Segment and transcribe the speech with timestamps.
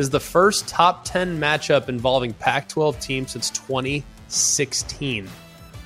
[0.00, 5.28] is the first top 10 matchup involving Pac 12 teams since 2016.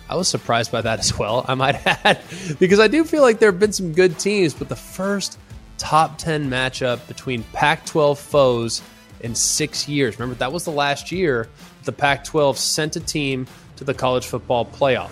[0.09, 2.21] I was surprised by that as well, I might add,
[2.59, 5.39] because I do feel like there have been some good teams, but the first
[5.77, 8.83] top 10 matchup between Pac 12 foes
[9.21, 10.19] in six years.
[10.19, 11.49] Remember, that was the last year
[11.85, 13.47] the Pac 12 sent a team
[13.77, 15.11] to the college football playoff.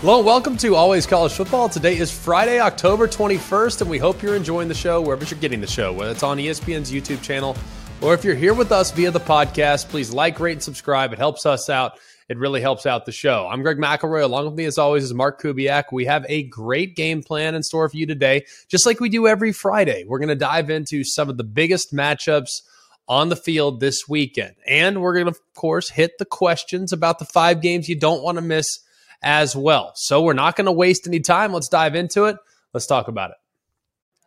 [0.00, 1.68] Hello, welcome to Always College Football.
[1.68, 5.60] Today is Friday, October 21st, and we hope you're enjoying the show wherever you're getting
[5.60, 7.54] the show, whether it's on ESPN's YouTube channel
[8.00, 9.90] or if you're here with us via the podcast.
[9.90, 11.12] Please like, rate, and subscribe.
[11.12, 11.98] It helps us out.
[12.30, 13.46] It really helps out the show.
[13.46, 14.22] I'm Greg McElroy.
[14.22, 15.92] Along with me, as always, is Mark Kubiak.
[15.92, 19.26] We have a great game plan in store for you today, just like we do
[19.26, 20.06] every Friday.
[20.08, 22.62] We're going to dive into some of the biggest matchups
[23.06, 24.54] on the field this weekend.
[24.66, 28.22] And we're going to, of course, hit the questions about the five games you don't
[28.22, 28.78] want to miss
[29.22, 29.92] as well.
[29.94, 31.52] So we're not going to waste any time.
[31.52, 32.36] Let's dive into it.
[32.72, 33.36] Let's talk about it.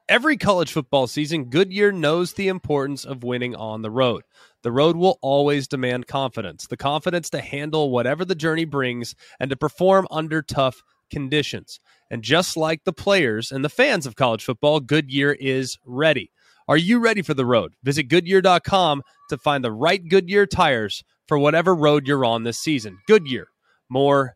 [0.09, 4.23] Every college football season, Goodyear knows the importance of winning on the road.
[4.61, 9.49] The road will always demand confidence the confidence to handle whatever the journey brings and
[9.49, 11.79] to perform under tough conditions.
[12.11, 16.31] And just like the players and the fans of college football, Goodyear is ready.
[16.67, 17.73] Are you ready for the road?
[17.83, 22.99] Visit Goodyear.com to find the right Goodyear tires for whatever road you're on this season.
[23.07, 23.47] Goodyear,
[23.89, 24.35] more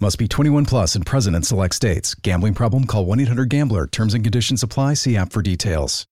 [0.00, 2.14] Must be 21 plus and present in select states.
[2.14, 2.84] Gambling problem?
[2.84, 3.86] Call 1 800 GAMBLER.
[3.86, 4.94] Terms and conditions apply.
[4.94, 6.06] See app for details.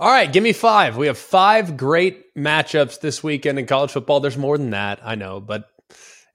[0.00, 0.96] All right, give me five.
[0.96, 4.20] We have five great matchups this weekend in college football.
[4.20, 5.64] There's more than that, I know, but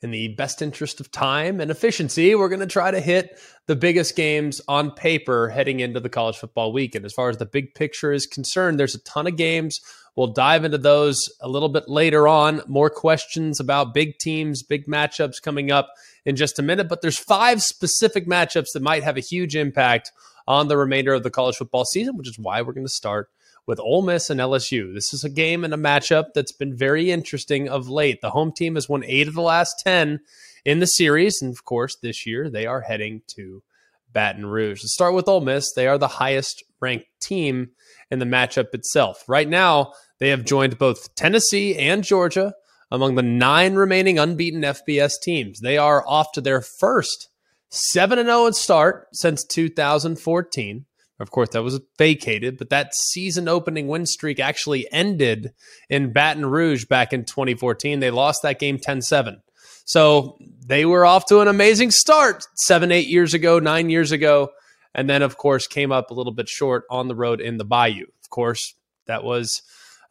[0.01, 3.75] in the best interest of time and efficiency, we're going to try to hit the
[3.77, 7.05] biggest games on paper heading into the college football weekend.
[7.05, 9.79] As far as the big picture is concerned, there's a ton of games
[10.15, 12.61] We'll dive into those a little bit later on.
[12.67, 15.89] More questions about big teams, big matchups coming up
[16.25, 16.87] in just a minute.
[16.87, 20.11] But there's five specific matchups that might have a huge impact
[20.47, 23.29] on the remainder of the college football season, which is why we're going to start
[23.65, 24.93] with Ole Miss and LSU.
[24.93, 28.21] This is a game and a matchup that's been very interesting of late.
[28.21, 30.19] The home team has won eight of the last 10
[30.65, 31.41] in the series.
[31.41, 33.63] And of course, this year they are heading to
[34.11, 34.81] Baton Rouge.
[34.81, 37.71] To start with Ole Miss, they are the highest ranked team
[38.11, 39.23] in the matchup itself.
[39.27, 42.53] Right now, they have joined both Tennessee and Georgia
[42.91, 45.59] among the nine remaining unbeaten FBS teams.
[45.59, 47.29] They are off to their first
[47.69, 50.85] 7 0 start since 2014.
[51.19, 55.53] Of course, that was vacated, but that season opening win streak actually ended
[55.89, 57.99] in Baton Rouge back in 2014.
[57.99, 59.41] They lost that game 10 7.
[59.85, 64.49] So they were off to an amazing start seven, eight years ago, nine years ago
[64.95, 67.65] and then of course came up a little bit short on the road in the
[67.65, 68.05] Bayou.
[68.21, 68.75] Of course,
[69.05, 69.61] that was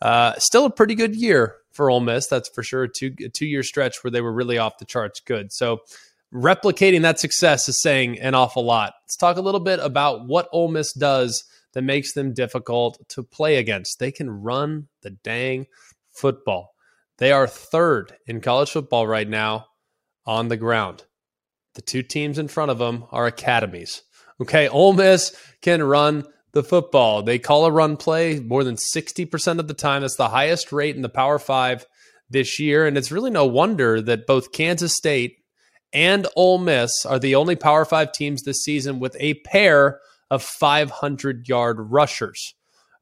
[0.02, 2.26] uh, still a pretty good year for Ole Miss.
[2.26, 2.84] That's for sure.
[2.84, 5.52] A two a two year stretch where they were really off the charts good.
[5.52, 5.80] So
[6.34, 8.94] replicating that success is saying an awful lot.
[9.04, 13.22] Let's talk a little bit about what Ole Miss does that makes them difficult to
[13.22, 13.98] play against.
[13.98, 15.66] They can run the dang
[16.10, 16.74] football.
[17.18, 19.66] They are third in college football right now
[20.26, 21.04] on the ground.
[21.74, 24.02] The two teams in front of them are academies.
[24.40, 27.22] Okay, Ole Miss can run the football.
[27.22, 30.02] They call a run play more than 60% of the time.
[30.02, 31.86] That's the highest rate in the Power Five
[32.30, 32.86] this year.
[32.86, 35.38] And it's really no wonder that both Kansas State
[35.92, 40.42] and Ole Miss are the only Power Five teams this season with a pair of
[40.42, 42.54] 500 yard rushers.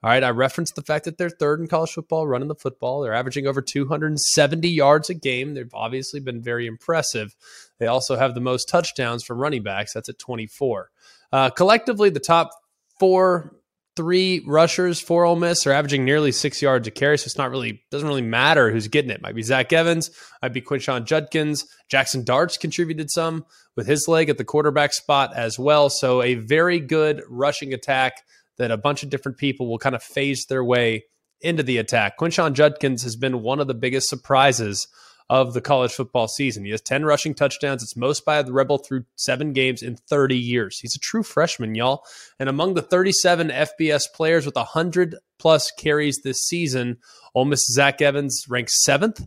[0.02, 3.02] All right, I referenced the fact that they're third in college football running the football.
[3.02, 5.52] They're averaging over 270 yards a game.
[5.52, 7.36] They've obviously been very impressive.
[7.78, 9.92] They also have the most touchdowns from running backs.
[9.92, 10.90] That's at 24.
[11.32, 12.50] Uh, collectively, the top
[13.00, 13.56] four,
[13.96, 17.18] three rushers for Ole Miss are averaging nearly six yards a carry.
[17.18, 19.20] So it's not really doesn't really matter who's getting it.
[19.20, 20.10] Might be Zach Evans,
[20.40, 21.66] might be Quinshon Judkins.
[21.88, 23.44] Jackson Darts contributed some
[23.74, 25.90] with his leg at the quarterback spot as well.
[25.90, 28.12] So a very good rushing attack
[28.58, 31.04] that a bunch of different people will kind of phase their way
[31.40, 32.18] into the attack.
[32.18, 34.86] Quinshon Judkins has been one of the biggest surprises
[35.30, 36.64] of the college football season.
[36.64, 37.84] He has 10 rushing touchdowns.
[37.84, 40.80] It's most by the Rebel through seven games in 30 years.
[40.80, 42.02] He's a true freshman, y'all.
[42.40, 46.98] And among the 37 FBS players with 100 plus carries this season,
[47.32, 49.24] Ole Miss Zach Evans ranks seventh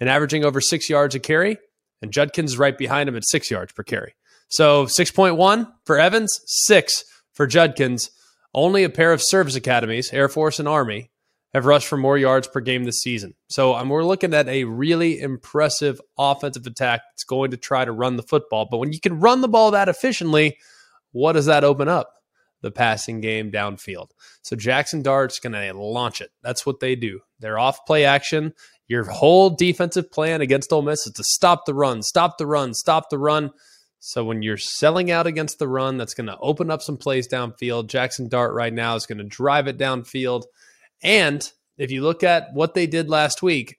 [0.00, 1.58] and averaging over six yards a carry.
[2.02, 4.16] And Judkins right behind him at six yards per carry.
[4.48, 8.10] So 6.1 for Evans, six for Judkins.
[8.52, 11.10] Only a pair of service academies, Air Force and Army,
[11.56, 13.34] have rushed for more yards per game this season.
[13.48, 17.92] So um, we're looking at a really impressive offensive attack that's going to try to
[17.92, 18.68] run the football.
[18.70, 20.58] But when you can run the ball that efficiently,
[21.12, 22.12] what does that open up?
[22.60, 24.10] The passing game downfield.
[24.42, 26.30] So Jackson Dart's going to launch it.
[26.42, 27.20] That's what they do.
[27.40, 28.52] They're off play action.
[28.86, 32.74] Your whole defensive plan against Ole Miss is to stop the run, stop the run,
[32.74, 33.50] stop the run.
[33.98, 37.26] So when you're selling out against the run, that's going to open up some plays
[37.26, 37.88] downfield.
[37.88, 40.44] Jackson Dart right now is going to drive it downfield.
[41.02, 43.78] And if you look at what they did last week,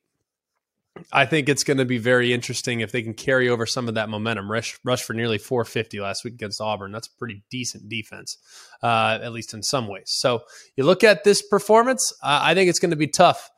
[1.12, 3.96] I think it's going to be very interesting if they can carry over some of
[3.96, 4.52] that momentum.
[4.52, 6.92] Rush, rush for nearly 450 last week against Auburn.
[6.92, 8.38] That's a pretty decent defense,
[8.82, 10.06] uh, at least in some ways.
[10.08, 10.42] So
[10.76, 13.50] you look at this performance, uh, I think it's going to be tough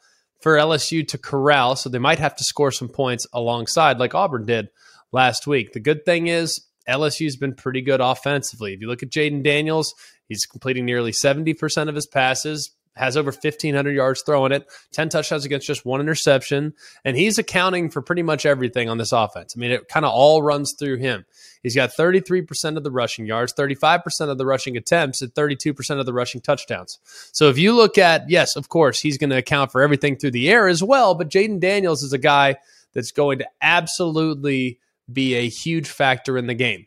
[0.42, 1.76] for LSU to corral.
[1.76, 4.70] So they might have to score some points alongside, like Auburn did
[5.12, 5.74] last week.
[5.74, 8.74] The good thing is LSU's been pretty good offensively.
[8.74, 9.94] If you look at Jayden Daniels,
[10.28, 15.46] he's completing nearly 70% of his passes, has over 1,500 yards throwing it, 10 touchdowns
[15.46, 16.74] against just one interception.
[17.06, 19.54] And he's accounting for pretty much everything on this offense.
[19.56, 21.26] I mean, it kind of all runs through him.
[21.64, 26.06] He's got 33% of the rushing yards, 35% of the rushing attempts, and 32% of
[26.06, 27.00] the rushing touchdowns.
[27.32, 30.32] So if you look at, yes, of course, he's going to account for everything through
[30.32, 31.16] the air as well.
[31.16, 32.58] But Jayden Daniels is a guy
[32.94, 34.80] that's going to absolutely
[35.12, 36.86] be a huge factor in the game.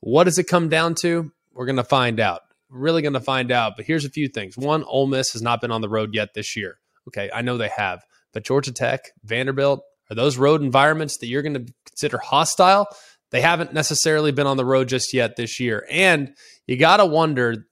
[0.00, 1.32] What does it come down to?
[1.52, 3.74] We're going to find out really going to find out.
[3.76, 4.56] But here's a few things.
[4.56, 6.78] One, Ole Miss has not been on the road yet this year.
[7.08, 9.80] Okay, I know they have, but Georgia Tech, Vanderbilt,
[10.10, 12.86] are those road environments that you're going to consider hostile?
[13.30, 15.86] They haven't necessarily been on the road just yet this year.
[15.90, 16.34] And
[16.66, 17.66] you got to wonder,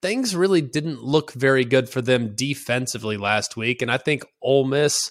[0.00, 3.82] things really didn't look very good for them defensively last week.
[3.82, 5.10] And I think Ole Miss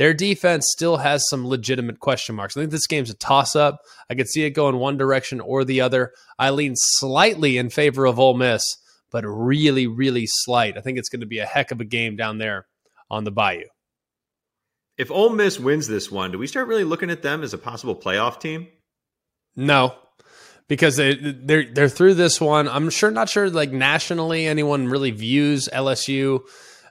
[0.00, 2.56] their defense still has some legitimate question marks.
[2.56, 3.82] I think this game's a toss up.
[4.08, 6.14] I could see it going one direction or the other.
[6.38, 8.64] I lean slightly in favor of Ole Miss,
[9.10, 10.78] but really, really slight.
[10.78, 12.66] I think it's going to be a heck of a game down there
[13.10, 13.66] on the Bayou.
[14.96, 17.58] If Ole Miss wins this one, do we start really looking at them as a
[17.58, 18.68] possible playoff team?
[19.54, 19.94] No,
[20.66, 22.68] because they they're they're through this one.
[22.68, 26.40] I'm sure not sure like nationally anyone really views LSU.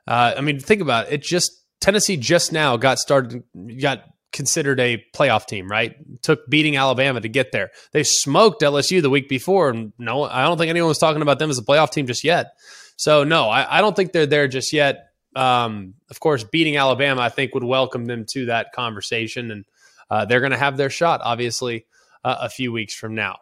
[0.06, 1.14] Uh, I mean, think about it.
[1.14, 3.44] It just Tennessee just now got started,
[3.82, 5.96] got considered a playoff team, right?
[6.22, 7.72] Took beating Alabama to get there.
[7.94, 11.40] They smoked LSU the week before, and no, I don't think anyone was talking about
[11.40, 12.52] them as a playoff team just yet.
[12.98, 15.06] So no, I, I don't think they're there just yet.
[15.36, 19.66] Um, of course, beating Alabama, I think, would welcome them to that conversation, and
[20.10, 21.86] uh, they're going to have their shot, obviously,
[22.24, 23.38] uh, a few weeks from now.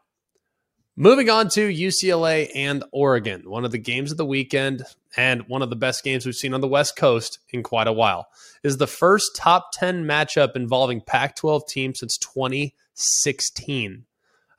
[0.95, 4.83] Moving on to UCLA and Oregon, one of the games of the weekend
[5.17, 7.93] and one of the best games we've seen on the West Coast in quite a
[7.93, 8.27] while.
[8.63, 14.05] Is the first top 10 matchup involving Pac 12 teams since 2016.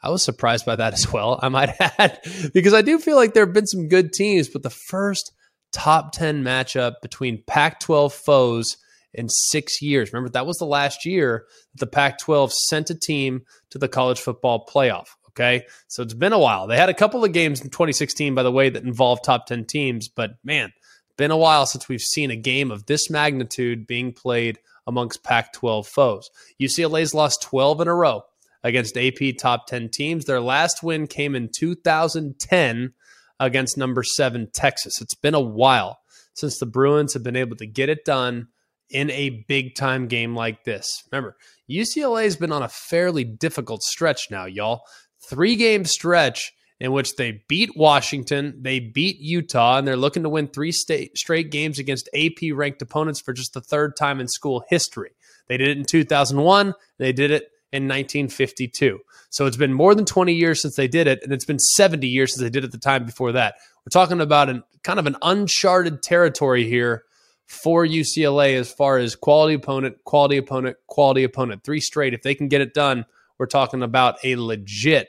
[0.02, 2.20] I was surprised by that as well, I might add,
[2.52, 5.32] because I do feel like there have been some good teams, but the first
[5.72, 8.76] top 10 matchup between Pac 12 foes
[9.14, 10.12] in six years.
[10.12, 13.88] Remember, that was the last year that the Pac 12 sent a team to the
[13.88, 15.08] college football playoff.
[15.38, 15.66] Okay.
[15.86, 16.66] So it's been a while.
[16.66, 19.66] They had a couple of games in 2016, by the way, that involved top 10
[19.66, 20.72] teams, but man,
[21.16, 25.52] been a while since we've seen a game of this magnitude being played amongst Pac
[25.52, 26.30] 12 foes.
[26.60, 28.22] UCLA's lost 12 in a row
[28.64, 30.24] against AP top 10 teams.
[30.24, 32.94] Their last win came in 2010
[33.38, 35.00] against number seven Texas.
[35.00, 36.00] It's been a while
[36.34, 38.48] since the Bruins have been able to get it done
[38.90, 41.04] in a big time game like this.
[41.12, 41.36] Remember,
[41.70, 44.82] UCLA has been on a fairly difficult stretch now, y'all
[45.28, 50.28] three game stretch in which they beat Washington, they beat Utah, and they're looking to
[50.28, 54.64] win three straight games against AP ranked opponents for just the third time in school
[54.68, 55.10] history.
[55.48, 59.00] They did it in 2001, they did it in 1952.
[59.30, 62.06] So it's been more than 20 years since they did it, and it's been 70
[62.06, 63.56] years since they did it the time before that.
[63.84, 67.02] We're talking about an kind of an uncharted territory here
[67.46, 71.64] for UCLA as far as quality opponent, quality opponent, quality opponent.
[71.64, 72.14] Three straight.
[72.14, 73.04] If they can get it done,
[73.38, 75.08] we're talking about a legit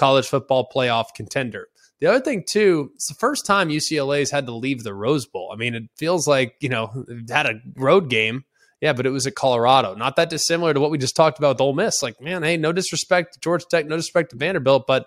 [0.00, 1.68] college football playoff contender.
[2.00, 5.50] The other thing too, it's the first time UCLA's had to leave the Rose Bowl.
[5.52, 8.44] I mean, it feels like you know had a road game,
[8.80, 9.94] yeah, but it was at Colorado.
[9.94, 12.02] Not that dissimilar to what we just talked about with Ole Miss.
[12.02, 15.06] Like, man, hey, no disrespect to Georgia Tech, no disrespect to Vanderbilt, but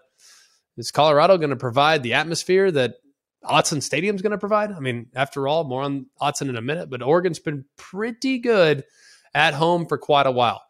[0.77, 2.95] is Colorado going to provide the atmosphere that
[3.43, 4.71] Autzen Stadium's going to provide?
[4.71, 8.83] I mean, after all, more on Autzen in a minute, but Oregon's been pretty good
[9.33, 10.61] at home for quite a while.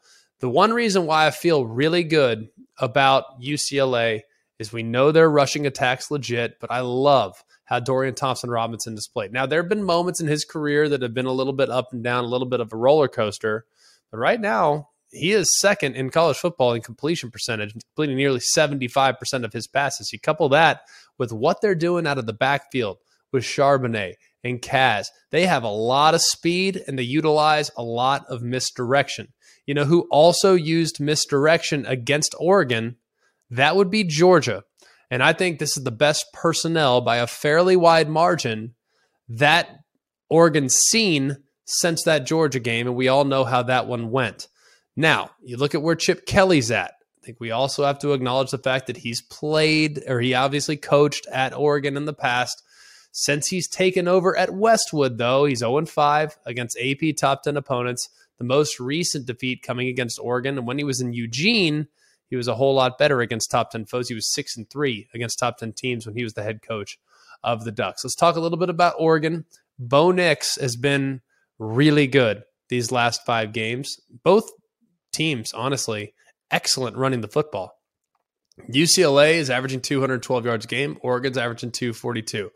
[0.43, 4.23] The one reason why I feel really good about UCLA
[4.59, 9.31] is we know their rushing attack's legit, but I love how Dorian Thompson Robinson displayed.
[9.31, 11.93] Now, there have been moments in his career that have been a little bit up
[11.93, 13.63] and down, a little bit of a roller coaster,
[14.11, 19.45] but right now, he is second in college football in completion percentage, completing nearly 75%
[19.45, 20.11] of his passes.
[20.11, 20.81] You couple that
[21.17, 22.97] with what they're doing out of the backfield
[23.31, 25.05] with Charbonnet and Kaz.
[25.31, 29.29] They have a lot of speed and they utilize a lot of misdirection.
[29.65, 32.97] You know who also used misdirection against Oregon?
[33.49, 34.63] That would be Georgia.
[35.09, 38.73] And I think this is the best personnel by a fairly wide margin
[39.29, 39.69] that
[40.29, 42.87] Oregon's seen since that Georgia game.
[42.87, 44.47] And we all know how that one went.
[44.95, 46.93] Now, you look at where Chip Kelly's at.
[47.21, 50.75] I think we also have to acknowledge the fact that he's played or he obviously
[50.75, 52.61] coached at Oregon in the past.
[53.11, 58.09] Since he's taken over at Westwood, though, he's 0 5 against AP top 10 opponents.
[58.43, 60.57] The most recent defeat coming against Oregon.
[60.57, 61.87] And when he was in Eugene,
[62.29, 64.09] he was a whole lot better against top 10 foes.
[64.09, 66.99] He was 6 and 3 against top 10 teams when he was the head coach
[67.41, 68.03] of the Ducks.
[68.03, 69.45] Let's talk a little bit about Oregon.
[69.79, 71.21] Bo Nix has been
[71.57, 73.97] really good these last five games.
[74.25, 74.51] Both
[75.13, 76.13] teams, honestly,
[76.51, 77.79] excellent running the football.
[78.69, 80.97] UCLA is averaging 212 yards a game.
[80.99, 82.51] Oregon's averaging 242.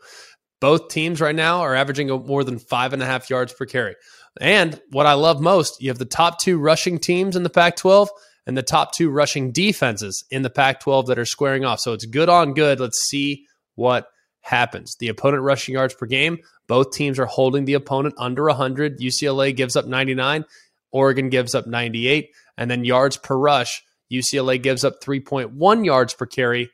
[0.60, 3.94] Both teams right now are averaging more than five and a half yards per carry.
[4.40, 7.76] And what I love most, you have the top two rushing teams in the Pac
[7.76, 8.08] 12
[8.46, 11.80] and the top two rushing defenses in the Pac 12 that are squaring off.
[11.80, 12.80] So it's good on good.
[12.80, 14.08] Let's see what
[14.40, 14.96] happens.
[14.98, 19.00] The opponent rushing yards per game, both teams are holding the opponent under 100.
[19.00, 20.44] UCLA gives up 99,
[20.90, 22.30] Oregon gives up 98.
[22.56, 26.70] And then yards per rush, UCLA gives up 3.1 yards per carry.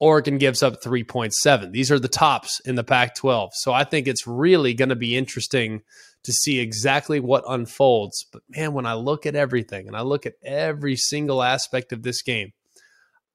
[0.00, 1.72] Oregon gives up 3.7.
[1.72, 3.50] These are the tops in the Pac 12.
[3.54, 5.82] So I think it's really going to be interesting
[6.24, 8.26] to see exactly what unfolds.
[8.32, 12.02] But man, when I look at everything and I look at every single aspect of
[12.02, 12.52] this game,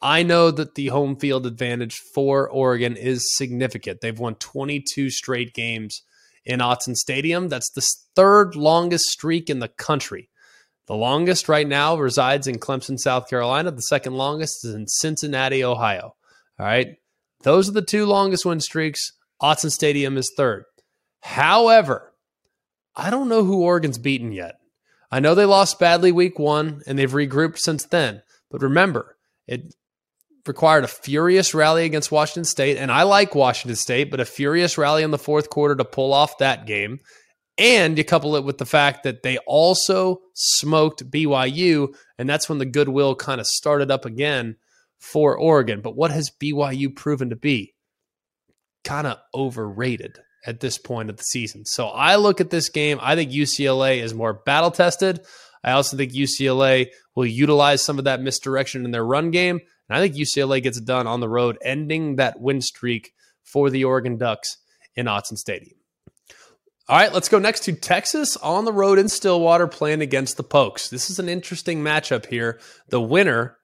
[0.02, 4.02] I know that the home field advantage for Oregon is significant.
[4.02, 6.04] They've won 22 straight games
[6.46, 7.50] in Autzen Stadium.
[7.50, 10.30] That's the third longest streak in the country.
[10.88, 13.72] The longest right now resides in Clemson, South Carolina.
[13.72, 16.16] The second longest is in Cincinnati, Ohio.
[16.58, 16.96] All right.
[17.44, 19.12] Those are the two longest win streaks.
[19.42, 20.64] Autzen Stadium is third.
[21.22, 22.09] However,
[23.00, 24.60] I don't know who Oregon's beaten yet.
[25.12, 28.22] I know they lost badly week one and they've regrouped since then.
[28.52, 29.16] But remember,
[29.48, 29.74] it
[30.46, 32.78] required a furious rally against Washington State.
[32.78, 36.14] And I like Washington State, but a furious rally in the fourth quarter to pull
[36.14, 37.00] off that game.
[37.58, 42.58] And you couple it with the fact that they also smoked BYU, and that's when
[42.58, 44.56] the goodwill kind of started up again
[44.98, 45.82] for Oregon.
[45.82, 47.74] But what has BYU proven to be?
[48.86, 51.66] Kind of overrated at this point of the season.
[51.66, 53.00] So I look at this game.
[53.02, 55.20] I think UCLA is more battle tested.
[55.64, 59.60] I also think UCLA will utilize some of that misdirection in their run game.
[59.90, 63.12] And I think UCLA gets it done on the road, ending that win streak
[63.44, 64.58] for the Oregon Ducks
[64.96, 65.76] in Autzen Stadium.
[66.88, 70.44] All right, let's go next to Texas on the road in Stillwater playing against the
[70.44, 70.90] Pokes.
[70.90, 72.60] This is an interesting matchup here.
[72.88, 73.59] The winner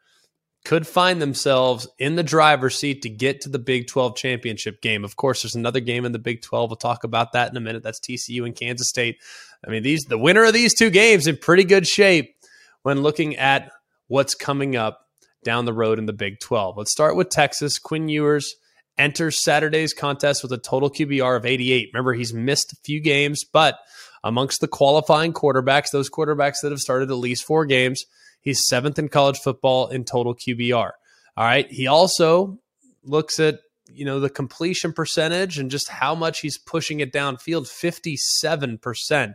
[0.66, 5.06] could find themselves in the driver's seat to get to the Big 12 championship game.
[5.06, 6.72] Of course, there's another game in the Big 12.
[6.72, 7.84] We'll talk about that in a minute.
[7.84, 9.18] That's TCU and Kansas State.
[9.66, 12.36] I mean, these the winner of these two games in pretty good shape
[12.82, 13.72] when looking at
[14.08, 15.08] what's coming up
[15.44, 16.78] down the road in the Big 12.
[16.78, 17.80] Let's start with Texas.
[17.80, 18.56] Quinn Ewers
[18.98, 21.90] enters Saturday's contest with a total QBR of 88.
[21.94, 23.78] Remember, he's missed a few games, but
[24.24, 28.06] amongst the qualifying quarterbacks, those quarterbacks that have started at least four games,
[28.46, 30.92] he's seventh in college football in total QBR.
[31.36, 31.70] All right.
[31.70, 32.60] He also
[33.04, 33.60] looks at
[33.92, 39.34] you know the completion percentage and just how much he's pushing it downfield 57%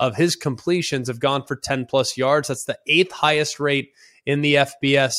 [0.00, 3.90] of his completions have gone for 10 plus yards that's the eighth highest rate
[4.24, 5.12] in the FBS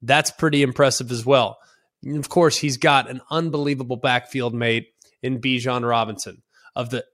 [0.00, 1.58] that's pretty impressive as well
[2.04, 4.88] and of course, he's got an unbelievable backfield mate
[5.22, 6.42] in Bijan Robinson.
[6.76, 7.04] Of the,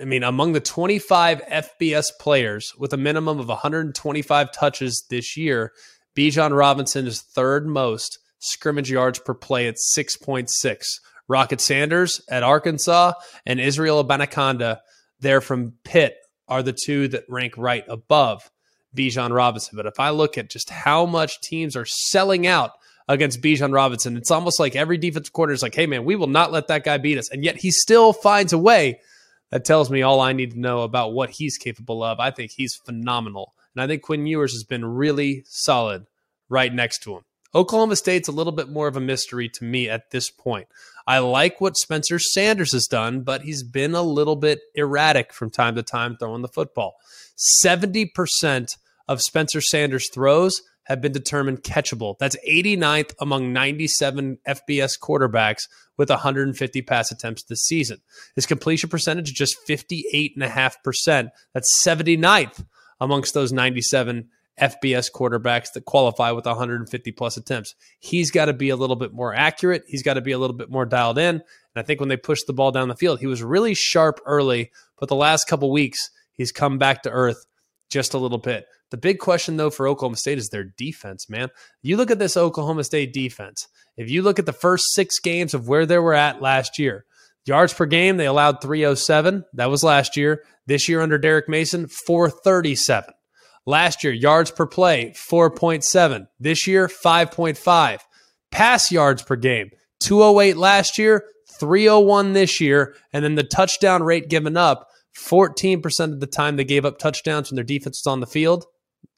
[0.00, 5.72] I mean, among the 25 FBS players with a minimum of 125 touches this year,
[6.16, 10.48] Bijan Robinson is third most scrimmage yards per play at 6.6.
[11.28, 13.12] Rocket Sanders at Arkansas
[13.46, 14.80] and Israel Abanikanda
[15.20, 16.16] there from Pitt
[16.48, 18.50] are the two that rank right above
[18.94, 19.76] Bijan Robinson.
[19.76, 22.72] But if I look at just how much teams are selling out
[23.08, 24.16] against Bijan Robinson.
[24.16, 26.84] It's almost like every defensive quarter is like, hey, man, we will not let that
[26.84, 27.30] guy beat us.
[27.30, 29.00] And yet he still finds a way.
[29.52, 32.18] That tells me all I need to know about what he's capable of.
[32.18, 33.52] I think he's phenomenal.
[33.74, 36.06] And I think Quinn Ewers has been really solid
[36.48, 37.24] right next to him.
[37.54, 40.68] Oklahoma State's a little bit more of a mystery to me at this point.
[41.06, 45.50] I like what Spencer Sanders has done, but he's been a little bit erratic from
[45.50, 46.94] time to time throwing the football.
[47.62, 52.18] 70% of Spencer Sanders' throws have been determined catchable.
[52.18, 57.98] That's 89th among 97 FBS quarterbacks with 150 pass attempts this season.
[58.34, 61.30] His completion percentage is just 58.5%.
[61.54, 62.64] That's 79th
[63.00, 64.28] amongst those 97
[64.60, 67.74] FBS quarterbacks that qualify with 150 plus attempts.
[67.98, 69.84] He's got to be a little bit more accurate.
[69.86, 71.36] He's got to be a little bit more dialed in.
[71.36, 71.42] And
[71.76, 74.70] I think when they pushed the ball down the field, he was really sharp early,
[74.98, 77.46] but the last couple weeks, he's come back to earth
[77.92, 78.64] just a little bit.
[78.90, 81.50] The big question, though, for Oklahoma State is their defense, man.
[81.82, 83.68] You look at this Oklahoma State defense.
[83.96, 87.04] If you look at the first six games of where they were at last year,
[87.44, 89.44] yards per game, they allowed 307.
[89.52, 90.42] That was last year.
[90.66, 93.12] This year under Derek Mason, 437.
[93.66, 96.26] Last year, yards per play, 4.7.
[96.40, 97.98] This year, 5.5.
[98.50, 99.70] Pass yards per game,
[100.00, 101.24] 208 last year,
[101.58, 102.94] 301 this year.
[103.12, 107.50] And then the touchdown rate given up, 14% of the time they gave up touchdowns
[107.50, 108.66] when their defense was on the field.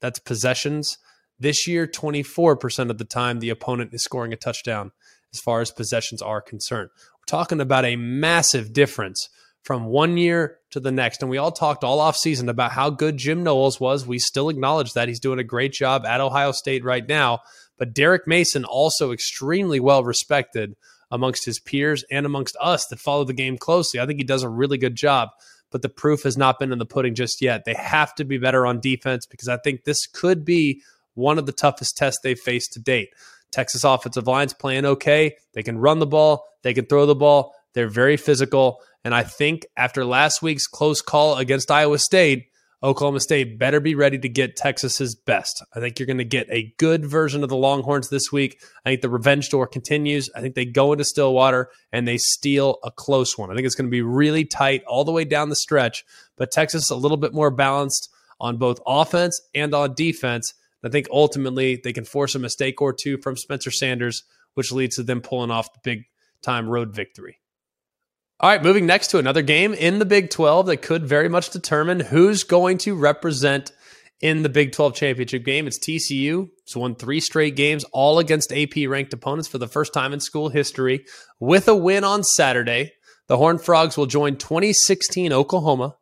[0.01, 0.99] That's possessions.
[1.39, 4.93] This year, 24% of the time the opponent is scoring a touchdown
[5.33, 6.91] as far as possessions are concerned.
[6.97, 9.29] We're talking about a massive difference
[9.63, 11.23] from one year to the next.
[11.23, 14.07] And we all talked all off season about how good Jim Knowles was.
[14.07, 17.41] We still acknowledge that he's doing a great job at Ohio State right now.
[17.79, 20.77] But Derek Mason also extremely well respected
[21.11, 24.01] amongst his peers and amongst us that follow the game closely.
[24.01, 25.31] I think he does a really good job
[25.75, 27.65] but the proof has not been in the pudding just yet.
[27.65, 30.81] They have to be better on defense because I think this could be
[31.15, 33.09] one of the toughest tests they've faced to date.
[33.51, 35.35] Texas offensive line's playing okay.
[35.53, 37.57] They can run the ball, they can throw the ball.
[37.73, 38.79] They're very physical.
[39.05, 42.47] And I think after last week's close call against Iowa State,
[42.85, 45.65] Oklahoma State better be ready to get Texas's best.
[45.75, 48.63] I think you're going to get a good version of the Longhorns this week.
[48.85, 50.29] I think the revenge tour continues.
[50.37, 53.51] I think they go into Stillwater and they steal a close one.
[53.51, 56.05] I think it's going to be really tight all the way down the stretch,
[56.37, 60.53] but Texas a little bit more balanced on both offense and on defense.
[60.85, 64.97] I think ultimately they can force a mistake or two from Spencer Sanders, which leads
[64.97, 66.05] to them pulling off the big
[66.43, 67.39] time road victory.
[68.45, 71.49] All right, moving next to another game in the Big 12 that could very much
[71.49, 73.73] determine who's going to represent
[74.21, 75.67] in the Big 12 championship game.
[75.67, 76.51] It's TCU.
[76.59, 80.21] It's won three straight games, all against AP ranked opponents for the first time in
[80.21, 81.07] school history.
[81.41, 82.93] With a win on Saturday,
[83.29, 85.97] the Horned Frogs will join 2016 Oklahoma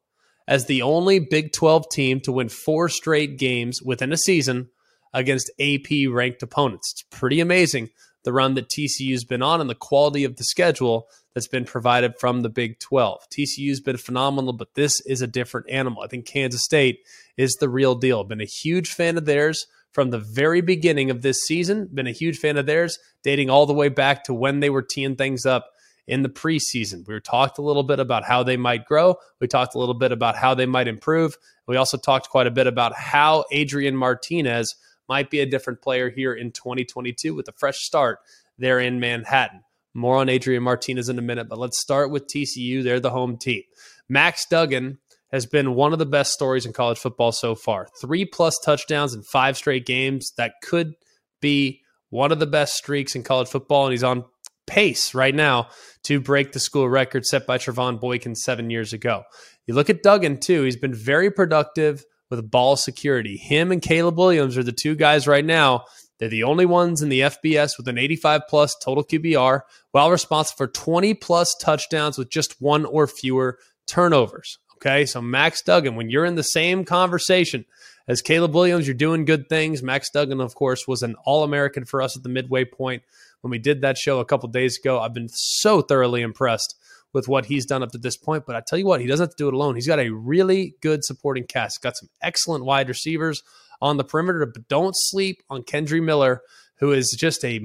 [0.48, 4.68] as the only Big 12 team to win four straight games within a season
[5.14, 6.92] against AP ranked opponents.
[6.92, 7.90] It's pretty amazing
[8.24, 12.18] the run that TCU's been on and the quality of the schedule that's been provided
[12.18, 13.26] from the Big 12.
[13.30, 16.02] TCU's been phenomenal, but this is a different animal.
[16.02, 17.00] I think Kansas State
[17.36, 18.24] is the real deal.
[18.24, 21.88] Been a huge fan of theirs from the very beginning of this season.
[21.92, 24.82] Been a huge fan of theirs, dating all the way back to when they were
[24.82, 25.70] teeing things up
[26.06, 27.06] in the preseason.
[27.06, 29.16] We talked a little bit about how they might grow.
[29.40, 31.36] We talked a little bit about how they might improve.
[31.66, 34.74] We also talked quite a bit about how Adrian Martinez
[35.12, 38.20] might be a different player here in 2022 with a fresh start
[38.56, 39.60] there in Manhattan.
[39.92, 42.82] More on Adrian Martinez in a minute, but let's start with TCU.
[42.82, 43.60] They're the home team.
[44.08, 44.96] Max Duggan
[45.30, 47.88] has been one of the best stories in college football so far.
[48.00, 50.32] Three plus touchdowns in five straight games.
[50.38, 50.94] That could
[51.42, 54.24] be one of the best streaks in college football, and he's on
[54.66, 55.68] pace right now
[56.04, 59.24] to break the school record set by Trevone Boykin seven years ago.
[59.66, 60.62] You look at Duggan, too.
[60.62, 63.36] He's been very productive with ball security.
[63.36, 65.84] Him and Caleb Williams are the two guys right now
[66.22, 70.56] they're the only ones in the FBS with an 85 plus total QBR, while responsible
[70.56, 74.58] for 20 plus touchdowns with just one or fewer turnovers.
[74.76, 77.64] Okay, so Max Duggan, when you're in the same conversation
[78.06, 79.82] as Caleb Williams, you're doing good things.
[79.82, 83.02] Max Duggan, of course, was an All American for us at the midway point
[83.40, 85.00] when we did that show a couple days ago.
[85.00, 86.76] I've been so thoroughly impressed
[87.12, 88.44] with what he's done up to this point.
[88.46, 89.74] But I tell you what, he doesn't have to do it alone.
[89.74, 91.82] He's got a really good supporting cast.
[91.82, 93.42] Got some excellent wide receivers
[93.80, 96.42] on the perimeter, but don't sleep on Kendre Miller,
[96.76, 97.60] who is just a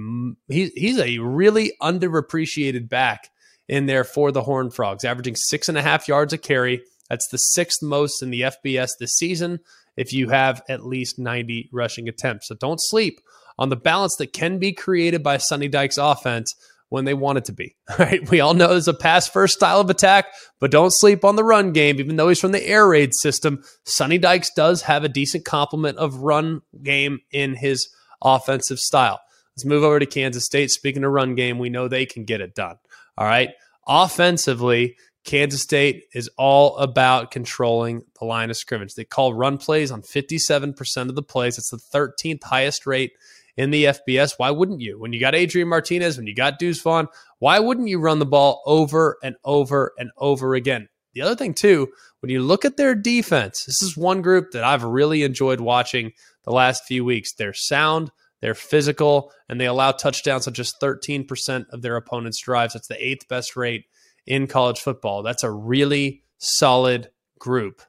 [0.48, 3.30] he, he's a really underappreciated back
[3.68, 6.82] in there for the Horned Frogs, averaging six and a half yards a carry.
[7.10, 9.60] That's the sixth most in the FBS this season.
[9.96, 13.20] If you have at least 90 rushing attempts, so don't sleep
[13.58, 16.54] on the balance that can be created by Sonny Dykes' offense
[16.90, 17.76] when they want it to be.
[18.00, 18.30] Right?
[18.30, 20.28] We all know there's a pass first style of attack,
[20.60, 22.00] but don't sleep on the run game.
[22.00, 25.98] Even though he's from the air raid system, Sonny Dykes does have a decent complement
[25.98, 27.90] of run game in his
[28.22, 29.20] offensive style.
[29.56, 30.70] Let's move over to Kansas State.
[30.70, 32.78] Speaking of run game, we know they can get it done.
[33.18, 33.50] All right.
[33.88, 34.96] Offensively,
[35.26, 38.94] Kansas State is all about controlling the line of scrimmage.
[38.94, 41.58] They call run plays on 57% of the plays.
[41.58, 43.14] It's the 13th highest rate
[43.58, 44.34] in the FBS.
[44.38, 45.00] Why wouldn't you?
[45.00, 47.08] When you got Adrian Martinez, when you got Deuce Vaughn,
[47.40, 50.88] why wouldn't you run the ball over and over and over again?
[51.14, 51.88] The other thing, too,
[52.20, 56.12] when you look at their defense, this is one group that I've really enjoyed watching
[56.46, 57.34] the last few weeks.
[57.34, 62.74] They're sound, they're physical, and they allow touchdowns on just 13% of their opponent's drives.
[62.74, 63.86] That's the eighth best rate
[64.28, 65.24] in college football.
[65.24, 67.82] That's a really solid group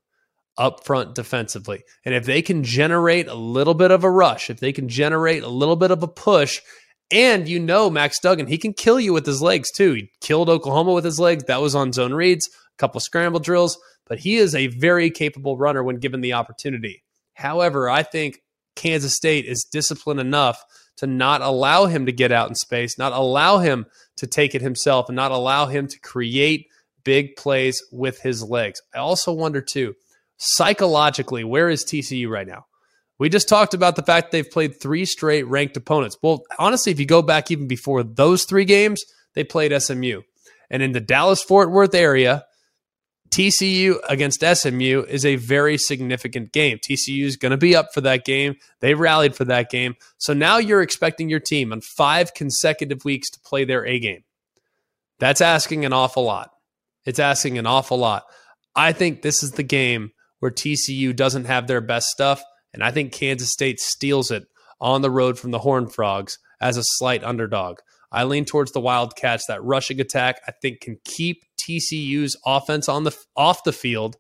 [0.59, 1.85] up front defensively.
[2.05, 5.44] And if they can generate a little bit of a rush, if they can generate
[5.44, 6.61] a little bit of a push
[7.11, 9.94] And you know Max Duggan, he can kill you with his legs too.
[9.94, 11.44] He killed Oklahoma with his legs.
[11.44, 15.57] That was on zone reads, a couple scramble drills, but he is a very capable
[15.57, 17.03] runner when given the opportunity.
[17.35, 18.42] However, I think
[18.77, 20.62] Kansas State is disciplined enough
[20.99, 24.62] to not allow him to get out in space, not allow him to take it
[24.62, 26.66] himself, and not allow him to create
[27.05, 28.83] big plays with his legs.
[28.94, 29.94] I also wonder, too,
[30.38, 32.64] psychologically, where is TCU right now?
[33.18, 36.16] We just talked about the fact they've played three straight ranked opponents.
[36.22, 39.03] Well, honestly, if you go back even before those three games,
[39.35, 40.22] they played SMU.
[40.70, 42.44] And in the Dallas Fort Worth area,
[43.31, 46.79] TCU against SMU is a very significant game.
[46.79, 48.57] TCU is going to be up for that game.
[48.81, 49.96] They rallied for that game.
[50.18, 54.24] So now you're expecting your team on five consecutive weeks to play their A game.
[55.18, 56.51] That's asking an awful lot.
[57.05, 58.24] It's asking an awful lot.
[58.77, 62.90] I think this is the game where TCU doesn't have their best stuff, and I
[62.90, 64.46] think Kansas State steals it
[64.81, 67.79] on the road from the Horned Frogs as a slight underdog.
[68.11, 69.46] I lean towards the Wildcats.
[69.46, 74.16] That rushing attack, I think, can keep TCU's offense on the off the field.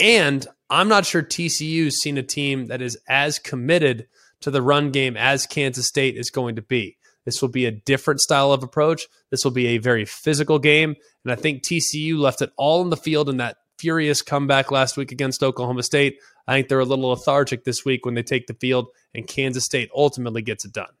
[0.00, 4.08] And I'm not sure TCU's seen a team that is as committed
[4.40, 6.96] to the run game as Kansas State is going to be.
[7.24, 9.06] This will be a different style of approach.
[9.30, 10.96] This will be a very physical game.
[11.24, 14.96] And I think TCU left it all in the field in that furious comeback last
[14.96, 16.20] week against Oklahoma State.
[16.46, 19.64] I think they're a little lethargic this week when they take the field, and Kansas
[19.64, 20.92] State ultimately gets it done.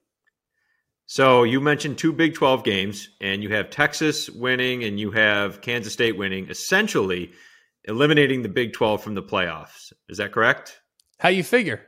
[1.06, 5.60] So you mentioned two Big 12 games, and you have Texas winning and you have
[5.60, 7.30] Kansas State winning, essentially
[7.84, 9.92] eliminating the Big 12 from the playoffs.
[10.08, 10.80] Is that correct?
[11.20, 11.82] How you figure?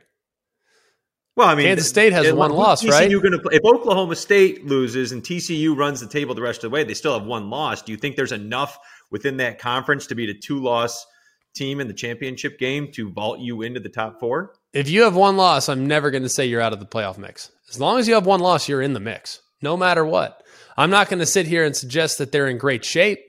[1.35, 3.11] Well, I mean, Kansas State has one loss, TCU right?
[3.23, 6.73] Gonna play, if Oklahoma State loses and TCU runs the table the rest of the
[6.73, 7.81] way, they still have one loss.
[7.81, 8.79] Do you think there's enough
[9.11, 11.05] within that conference to beat a two-loss
[11.53, 14.53] team in the championship game to vault you into the top four?
[14.73, 17.17] If you have one loss, I'm never going to say you're out of the playoff
[17.17, 17.51] mix.
[17.69, 20.43] As long as you have one loss, you're in the mix, no matter what.
[20.77, 23.19] I'm not going to sit here and suggest that they're in great shape.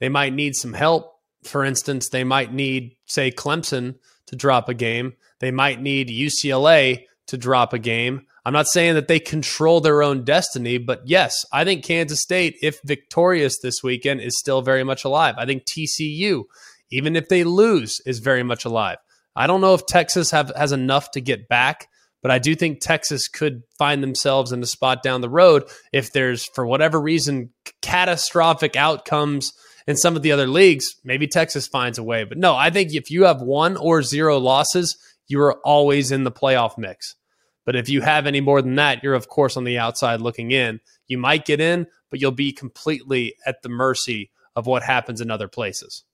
[0.00, 1.18] They might need some help.
[1.42, 5.14] For instance, they might need, say, Clemson to drop a game.
[5.40, 8.22] They might need UCLA to drop a game.
[8.44, 12.56] I'm not saying that they control their own destiny, but yes, I think Kansas State,
[12.62, 15.36] if victorious this weekend, is still very much alive.
[15.38, 16.44] I think TCU,
[16.90, 18.98] even if they lose, is very much alive.
[19.34, 21.88] I don't know if Texas have, has enough to get back,
[22.22, 26.12] but I do think Texas could find themselves in a spot down the road if
[26.12, 27.50] there's, for whatever reason,
[27.82, 29.52] catastrophic outcomes
[29.86, 30.96] in some of the other leagues.
[31.04, 32.24] Maybe Texas finds a way.
[32.24, 36.24] But no, I think if you have one or zero losses, you are always in
[36.24, 37.16] the playoff mix.
[37.64, 40.50] But if you have any more than that, you're of course on the outside looking
[40.50, 40.80] in.
[41.06, 45.30] You might get in, but you'll be completely at the mercy of what happens in
[45.30, 46.04] other places.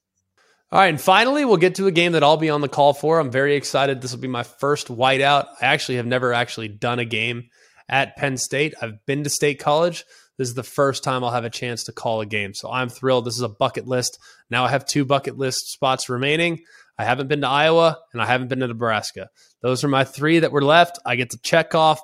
[0.73, 2.93] All right, and finally, we'll get to a game that I'll be on the call
[2.93, 3.19] for.
[3.19, 4.01] I'm very excited.
[4.01, 5.49] This will be my first whiteout.
[5.61, 7.51] I actually have never actually done a game
[7.89, 8.75] at Penn State.
[8.81, 10.05] I've been to State College.
[10.39, 12.55] This is the first time I'll have a chance to call a game.
[12.55, 13.25] So I'm thrilled.
[13.25, 14.19] This is a bucket list.
[14.49, 16.61] Now I have two bucket list spots remaining.
[17.01, 19.31] I haven't been to Iowa and I haven't been to Nebraska.
[19.63, 20.99] Those are my three that were left.
[21.07, 21.99] I get to check off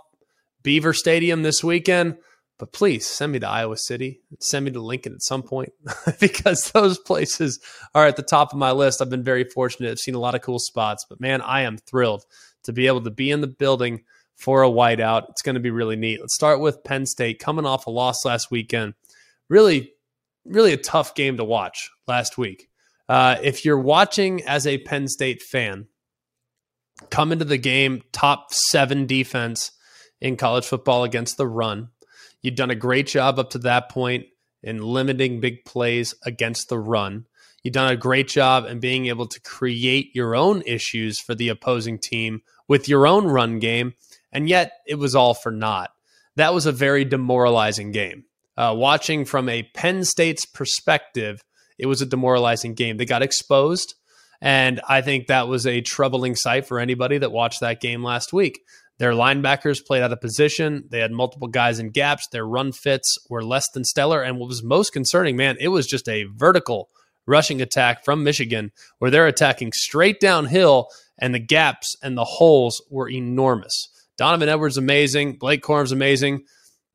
[0.62, 2.16] Beaver Stadium this weekend.
[2.58, 4.22] But please send me to Iowa City.
[4.40, 5.74] Send me to Lincoln at some point
[6.20, 7.60] because those places
[7.94, 9.02] are at the top of my list.
[9.02, 9.90] I've been very fortunate.
[9.90, 12.24] I've seen a lot of cool spots, but man, I am thrilled
[12.62, 14.02] to be able to be in the building
[14.34, 15.28] for a whiteout.
[15.28, 16.22] It's going to be really neat.
[16.22, 18.94] Let's start with Penn State coming off a loss last weekend.
[19.50, 19.92] Really,
[20.46, 22.70] really a tough game to watch last week.
[23.08, 25.86] Uh, if you're watching as a Penn State fan,
[27.10, 29.70] come into the game top seven defense
[30.20, 31.90] in college football against the run
[32.46, 34.26] You've done a great job up to that point
[34.62, 37.26] in limiting big plays against the run.
[37.64, 41.48] You've done a great job in being able to create your own issues for the
[41.48, 43.94] opposing team with your own run game,
[44.30, 45.90] and yet it was all for naught.
[46.36, 48.26] That was a very demoralizing game.
[48.56, 51.42] Uh, watching from a Penn State's perspective,
[51.78, 52.96] it was a demoralizing game.
[52.96, 53.94] They got exposed,
[54.40, 58.32] and I think that was a troubling sight for anybody that watched that game last
[58.32, 58.60] week.
[58.98, 60.84] Their linebackers played out of position.
[60.90, 62.28] They had multiple guys in gaps.
[62.28, 64.22] Their run fits were less than stellar.
[64.22, 66.88] And what was most concerning, man, it was just a vertical
[67.26, 72.82] rushing attack from Michigan where they're attacking straight downhill and the gaps and the holes
[72.90, 73.88] were enormous.
[74.16, 76.44] Donovan Edwards amazing, Blake Corum's amazing,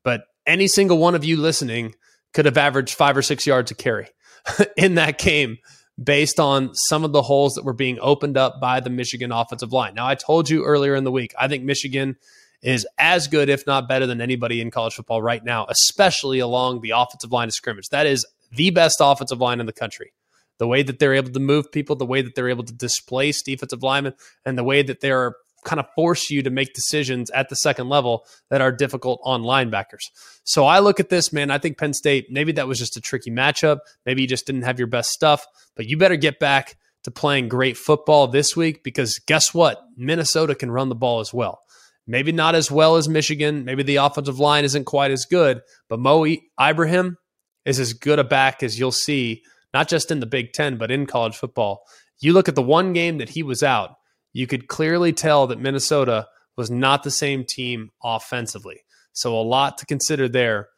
[0.02, 1.94] but any single one of you listening
[2.32, 4.08] could have averaged 5 or 6 yards a carry
[4.76, 5.58] in that game
[6.02, 9.72] based on some of the holes that were being opened up by the Michigan offensive
[9.72, 9.94] line.
[9.94, 12.16] Now, I told you earlier in the week, I think Michigan
[12.62, 16.80] is as good, if not better, than anybody in college football right now, especially along
[16.80, 17.88] the offensive line of scrimmage.
[17.90, 20.12] That is the best offensive line in the country.
[20.58, 23.42] The way that they're able to move people, the way that they're able to displace
[23.42, 24.14] defensive linemen,
[24.46, 27.88] and the way that they're kind of force you to make decisions at the second
[27.88, 30.10] level that are difficult on linebackers.
[30.44, 31.50] So I look at this, man.
[31.50, 33.78] I think Penn State, maybe that was just a tricky matchup.
[34.04, 35.46] Maybe you just didn't have your best stuff,
[35.76, 39.82] but you better get back to playing great football this week because guess what?
[39.96, 41.60] Minnesota can run the ball as well.
[42.06, 43.64] Maybe not as well as Michigan.
[43.64, 46.26] Maybe the offensive line isn't quite as good, but Mo
[46.60, 47.16] Ibrahim
[47.64, 50.90] is as good a back as you'll see, not just in the Big Ten, but
[50.90, 51.84] in college football.
[52.20, 53.96] You look at the one game that he was out,
[54.32, 58.80] you could clearly tell that Minnesota was not the same team offensively.
[59.12, 60.68] So, a lot to consider there.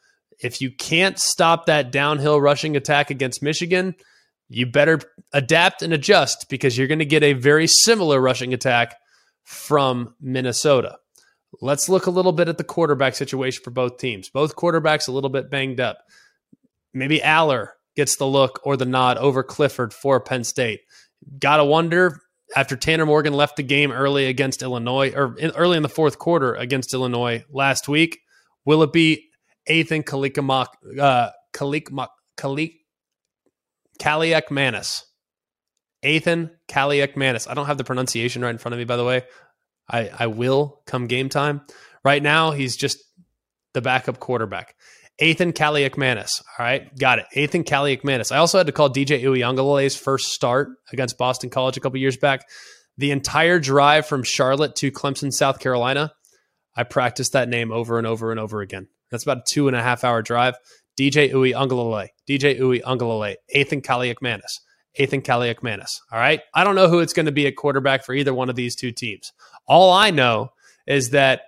[0.41, 3.95] If you can't stop that downhill rushing attack against Michigan,
[4.49, 5.01] you better
[5.33, 8.97] adapt and adjust because you're going to get a very similar rushing attack
[9.45, 10.99] from Minnesota.
[11.61, 14.29] Let's look a little bit at the quarterback situation for both teams.
[14.29, 15.99] Both quarterbacks a little bit banged up.
[16.93, 20.81] Maybe Allar gets the look or the nod over Clifford for Penn State.
[21.39, 22.21] Gotta wonder
[22.55, 26.19] after Tanner Morgan left the game early against Illinois or in, early in the fourth
[26.19, 28.21] quarter against Illinois last week,
[28.65, 29.29] will it be
[29.69, 30.69] Ethan Kalikamak,
[31.01, 31.89] uh, Kalik,
[32.37, 32.75] Kalik,
[33.99, 35.05] Kaliak Manis?
[36.05, 37.49] Ethan Kaliak Manis.
[37.49, 39.23] I don't have the pronunciation right in front of me, by the way.
[39.89, 41.63] I, I will come game time.
[42.05, 42.99] Right now, he's just
[43.73, 44.75] the backup quarterback.
[45.21, 46.43] Ethan Kaliakmanis.
[46.59, 47.27] All right, got it.
[47.35, 48.33] Ethan Kaliakmanis.
[48.33, 52.17] I also had to call DJ Uiagalelei's first start against Boston College a couple years
[52.17, 52.47] back.
[52.97, 56.13] The entire drive from Charlotte to Clemson, South Carolina,
[56.77, 58.89] I practiced that name over and over and over again.
[59.11, 60.55] That's about a two and a half hour drive.
[60.99, 62.09] DJ Uiagalelei.
[62.29, 63.37] DJ Uiagalelei.
[63.55, 64.61] Ethan Kaliakmanis.
[64.97, 65.91] Ethan Kaliakmanis.
[66.13, 66.41] All right.
[66.55, 68.77] I don't know who it's going to be at quarterback for either one of these
[68.77, 69.33] two teams.
[69.67, 70.51] All I know
[70.87, 71.43] is that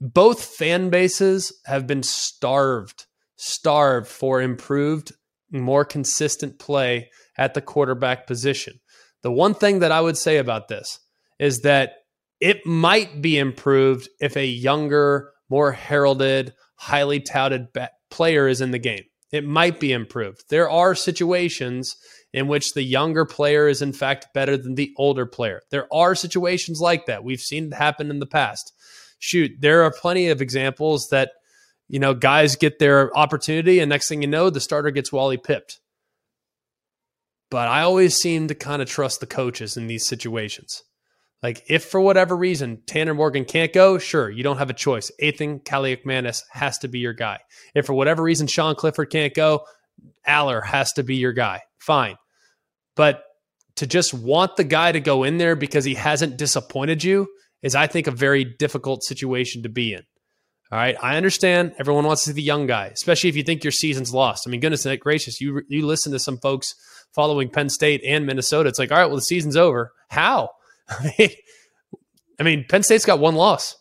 [0.00, 3.06] both fan bases have been starved,
[3.36, 5.12] starved for improved,
[5.50, 8.74] more consistent play at the quarterback position.
[9.22, 11.00] The one thing that I would say about this
[11.38, 11.92] is that
[12.40, 17.68] it might be improved if a younger, more heralded, highly touted
[18.10, 19.04] player is in the game.
[19.32, 20.44] It might be improved.
[20.48, 21.94] There are situations
[22.32, 25.60] in which the younger player is, in fact, better than the older player.
[25.70, 27.24] There are situations like that.
[27.24, 28.72] We've seen it happen in the past
[29.18, 31.30] shoot, there are plenty of examples that,
[31.88, 35.36] you know, guys get their opportunity and next thing you know, the starter gets Wally
[35.36, 35.80] pipped.
[37.50, 40.82] But I always seem to kind of trust the coaches in these situations.
[41.42, 45.10] Like, if for whatever reason Tanner Morgan can't go, sure, you don't have a choice.
[45.20, 47.38] Ethan Kaliakmanis has to be your guy.
[47.74, 49.64] If for whatever reason Sean Clifford can't go,
[50.26, 51.62] Allar has to be your guy.
[51.78, 52.16] Fine.
[52.96, 53.22] But
[53.76, 57.28] to just want the guy to go in there because he hasn't disappointed you
[57.62, 60.02] is, I think, a very difficult situation to be in.
[60.70, 63.64] All right, I understand everyone wants to see the young guy, especially if you think
[63.64, 64.46] your season's lost.
[64.46, 66.74] I mean, goodness gracious, you you listen to some folks
[67.14, 68.68] following Penn State and Minnesota.
[68.68, 69.92] It's like, all right, well, the season's over.
[70.10, 70.50] How?
[70.90, 73.76] I mean, Penn State's got one loss.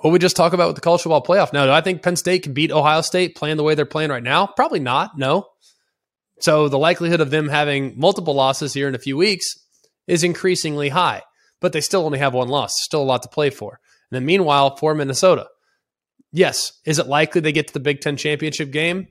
[0.00, 1.52] What we just talk about with the college football playoff.
[1.52, 4.10] Now, do I think Penn State can beat Ohio State playing the way they're playing
[4.10, 4.46] right now?
[4.46, 5.18] Probably not.
[5.18, 5.48] No.
[6.38, 9.46] So the likelihood of them having multiple losses here in a few weeks
[10.06, 11.22] is increasingly high
[11.60, 12.72] but they still only have one loss.
[12.82, 13.80] Still a lot to play for.
[14.10, 15.48] And then meanwhile, for Minnesota,
[16.32, 19.08] yes, is it likely they get to the Big Ten championship game,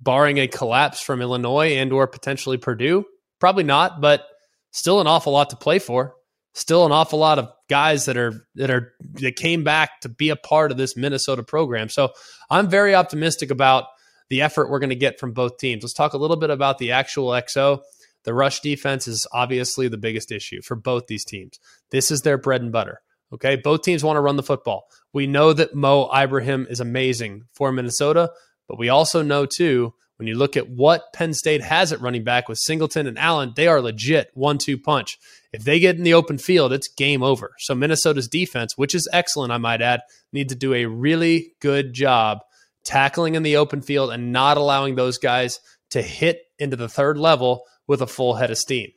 [0.00, 3.04] barring a collapse from Illinois and or potentially Purdue?
[3.40, 4.24] Probably not, but
[4.70, 6.14] still an awful lot to play for.
[6.54, 10.30] Still an awful lot of guys that are that are that came back to be
[10.30, 11.88] a part of this Minnesota program.
[11.88, 12.10] So
[12.50, 13.84] I'm very optimistic about
[14.28, 15.84] the effort we're going to get from both teams.
[15.84, 17.80] Let's talk a little bit about the actual XO.
[18.24, 21.58] The rush defense is obviously the biggest issue for both these teams.
[21.90, 23.00] This is their bread and butter.
[23.32, 23.56] Okay.
[23.56, 24.86] Both teams want to run the football.
[25.12, 28.30] We know that Mo Ibrahim is amazing for Minnesota,
[28.66, 32.24] but we also know, too, when you look at what Penn State has at running
[32.24, 35.16] back with Singleton and Allen, they are legit one two punch.
[35.52, 37.52] If they get in the open field, it's game over.
[37.58, 40.00] So Minnesota's defense, which is excellent, I might add,
[40.32, 42.40] need to do a really good job
[42.84, 47.16] tackling in the open field and not allowing those guys to hit into the third
[47.16, 48.90] level with a full head of steam.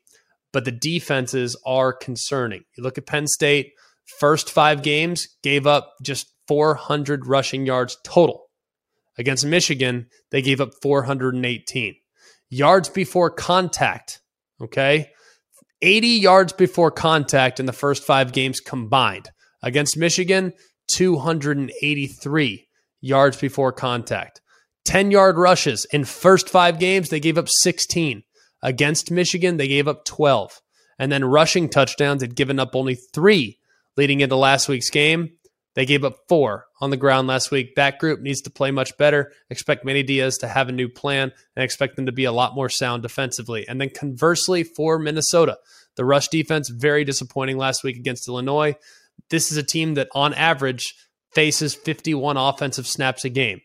[0.54, 2.66] But the defenses are concerning.
[2.78, 3.72] You look at Penn State,
[4.20, 8.50] first five games gave up just 400 rushing yards total.
[9.18, 11.96] Against Michigan, they gave up 418.
[12.50, 14.20] Yards before contact,
[14.62, 15.12] okay?
[15.82, 19.32] 80 yards before contact in the first five games combined.
[19.64, 20.54] Against Michigan,
[20.90, 22.68] 283
[23.00, 24.42] yards before contact.
[24.86, 28.24] 10 yard rushes in first five games, they gave up 16.
[28.62, 30.62] Against Michigan, they gave up 12.
[31.00, 33.58] And then rushing touchdowns had given up only three
[33.98, 35.32] leading into last week's game.
[35.74, 37.76] They gave up four on the ground last week.
[37.76, 39.32] That group needs to play much better.
[39.50, 42.56] Expect Manny Diaz to have a new plan and expect them to be a lot
[42.56, 43.66] more sound defensively.
[43.68, 45.58] And then conversely, for Minnesota,
[45.96, 48.76] the rush defense, very disappointing last week against Illinois.
[49.30, 50.94] this is a team that on average
[51.34, 53.62] faces 51 offensive snaps a game.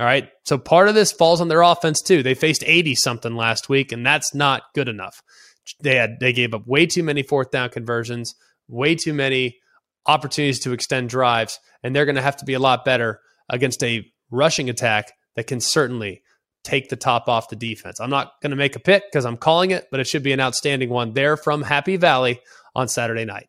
[0.00, 0.30] All right.
[0.46, 2.22] So part of this falls on their offense too.
[2.22, 5.20] They faced 80 something last week, and that's not good enough.
[5.82, 8.34] They had they gave up way too many fourth down conversions,
[8.66, 9.58] way too many
[10.06, 13.84] opportunities to extend drives, and they're going to have to be a lot better against
[13.84, 16.22] a rushing attack that can certainly
[16.64, 18.00] take the top off the defense.
[18.00, 20.32] I'm not going to make a pick because I'm calling it, but it should be
[20.32, 22.40] an outstanding one there from Happy Valley
[22.74, 23.48] on Saturday night.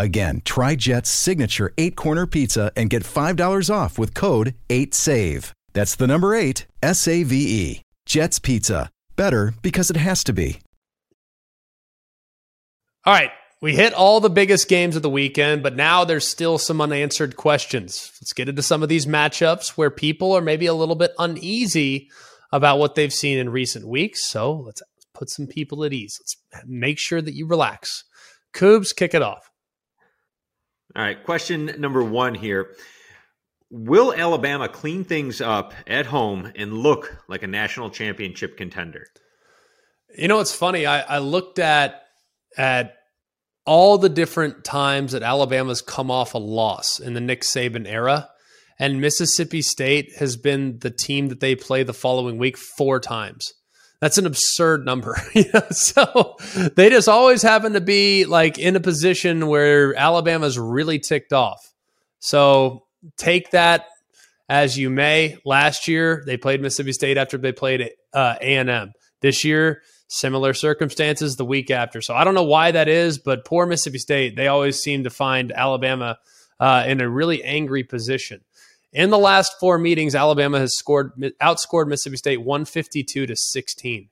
[0.00, 5.52] Again, try Jet's signature eight corner pizza and get $5 off with code 8SAVE.
[5.74, 7.82] That's the number eight, S A V E.
[8.06, 8.88] Jet's Pizza.
[9.16, 10.58] Better because it has to be.
[13.04, 13.30] All right.
[13.60, 17.36] We hit all the biggest games of the weekend, but now there's still some unanswered
[17.36, 18.10] questions.
[18.22, 22.08] Let's get into some of these matchups where people are maybe a little bit uneasy
[22.50, 24.30] about what they've seen in recent weeks.
[24.30, 24.80] So let's
[25.12, 26.18] put some people at ease.
[26.22, 28.02] Let's make sure that you relax.
[28.54, 29.49] Coobs, kick it off.
[30.96, 31.22] All right.
[31.22, 32.74] Question number one here.
[33.70, 39.06] Will Alabama clean things up at home and look like a national championship contender?
[40.16, 40.86] You know, it's funny.
[40.86, 42.02] I, I looked at
[42.56, 42.96] at
[43.64, 48.28] all the different times that Alabama's come off a loss in the Nick Saban era,
[48.78, 53.52] and Mississippi State has been the team that they play the following week four times.
[54.00, 55.16] That's an absurd number.
[55.70, 56.36] so
[56.74, 61.60] they just always happen to be like in a position where Alabama's really ticked off.
[62.18, 62.86] So
[63.18, 63.86] take that
[64.48, 65.36] as you may.
[65.44, 68.92] Last year they played Mississippi State after they played uh, A&M.
[69.20, 72.00] This year, similar circumstances the week after.
[72.00, 75.10] So I don't know why that is, but poor Mississippi State, they always seem to
[75.10, 76.18] find Alabama
[76.58, 78.40] uh, in a really angry position.
[78.92, 84.08] In the last four meetings, Alabama has scored outscored Mississippi State 152 to 16.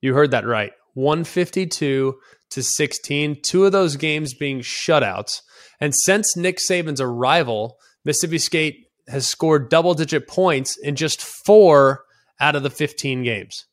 [0.00, 0.72] You heard that right.
[0.94, 2.14] 152
[2.50, 3.42] to 16.
[3.42, 5.40] Two of those games being shutouts.
[5.80, 12.04] And since Nick Saban's arrival, Mississippi State has scored double digit points in just four
[12.40, 13.66] out of the 15 games.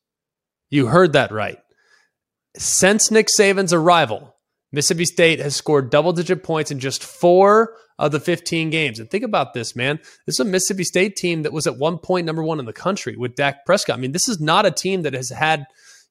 [0.69, 1.59] You heard that right.
[2.57, 4.35] Since Nick Saban's arrival,
[4.71, 8.99] Mississippi State has scored double digit points in just four of the 15 games.
[8.99, 9.97] And think about this, man.
[10.25, 12.73] This is a Mississippi State team that was at one point number one in the
[12.73, 13.97] country with Dak Prescott.
[13.97, 15.65] I mean, this is not a team that has had,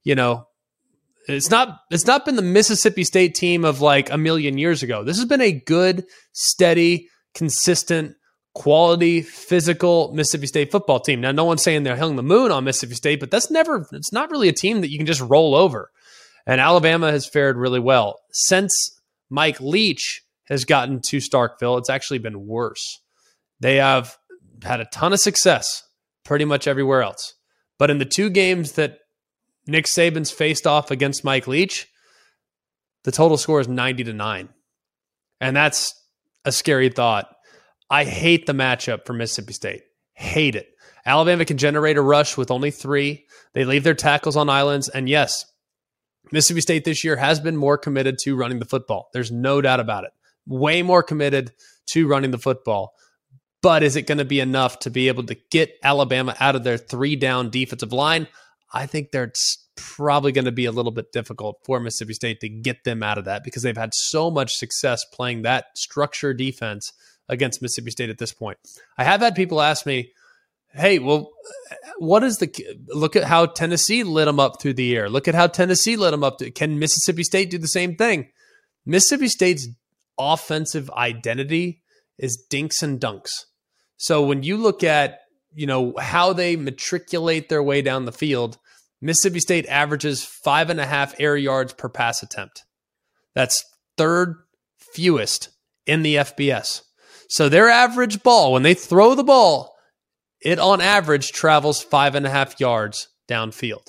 [0.05, 0.47] you know,
[1.29, 5.05] it's not it's not been the Mississippi State team of like a million years ago.
[5.05, 8.17] This has been a good, steady, consistent,
[8.55, 11.21] quality, physical Mississippi State football team.
[11.21, 14.13] Now, no one's saying they're hung the moon on Mississippi State, but that's never it's
[14.13, 15.91] not really a team that you can just roll over.
[16.51, 18.19] And Alabama has fared really well.
[18.33, 23.01] Since Mike Leach has gotten to Starkville, it's actually been worse.
[23.61, 24.17] They have
[24.65, 25.85] had a ton of success
[26.25, 27.35] pretty much everywhere else.
[27.79, 28.99] But in the two games that
[29.69, 31.87] Nick Saban's faced off against Mike Leach,
[33.05, 34.49] the total score is 90 to 9.
[35.41, 35.95] And that's
[36.45, 37.33] a scary thought.
[37.89, 39.83] I hate the matchup for Mississippi State.
[40.15, 40.67] Hate it.
[41.07, 43.27] Alabama can generate a rush with only three.
[43.53, 44.89] They leave their tackles on islands.
[44.89, 45.45] And yes,
[46.33, 49.09] Mississippi State this year has been more committed to running the football.
[49.13, 50.11] There's no doubt about it.
[50.47, 51.53] Way more committed
[51.91, 52.95] to running the football.
[53.63, 56.65] But is it going to be enough to be able to get Alabama out of
[56.65, 58.27] their three down defensive line?
[58.73, 62.49] I think that's probably going to be a little bit difficult for Mississippi State to
[62.49, 66.93] get them out of that because they've had so much success playing that structure defense
[67.29, 68.59] against Mississippi State at this point.
[68.97, 70.13] I have had people ask me,
[70.75, 71.31] hey, well,
[71.99, 72.53] what is the
[72.89, 75.09] look at how Tennessee lit them up through the year?
[75.09, 76.39] Look at how Tennessee lit them up.
[76.39, 78.31] To, can Mississippi State do the same thing?
[78.87, 79.69] Mississippi State's
[80.19, 81.83] offensive identity
[82.19, 83.31] is dinks and dunks.
[83.97, 85.21] So when you look at
[85.53, 88.59] you know how they matriculate their way down the field,
[89.01, 92.65] Mississippi State averages five and a half air yards per pass attempt.
[93.35, 93.65] That's
[93.97, 94.37] third
[94.79, 95.51] fewest
[95.87, 96.83] in the FBS.
[97.29, 99.70] So their average ball when they throw the ball
[100.43, 103.89] it on average travels five and a half yards downfield.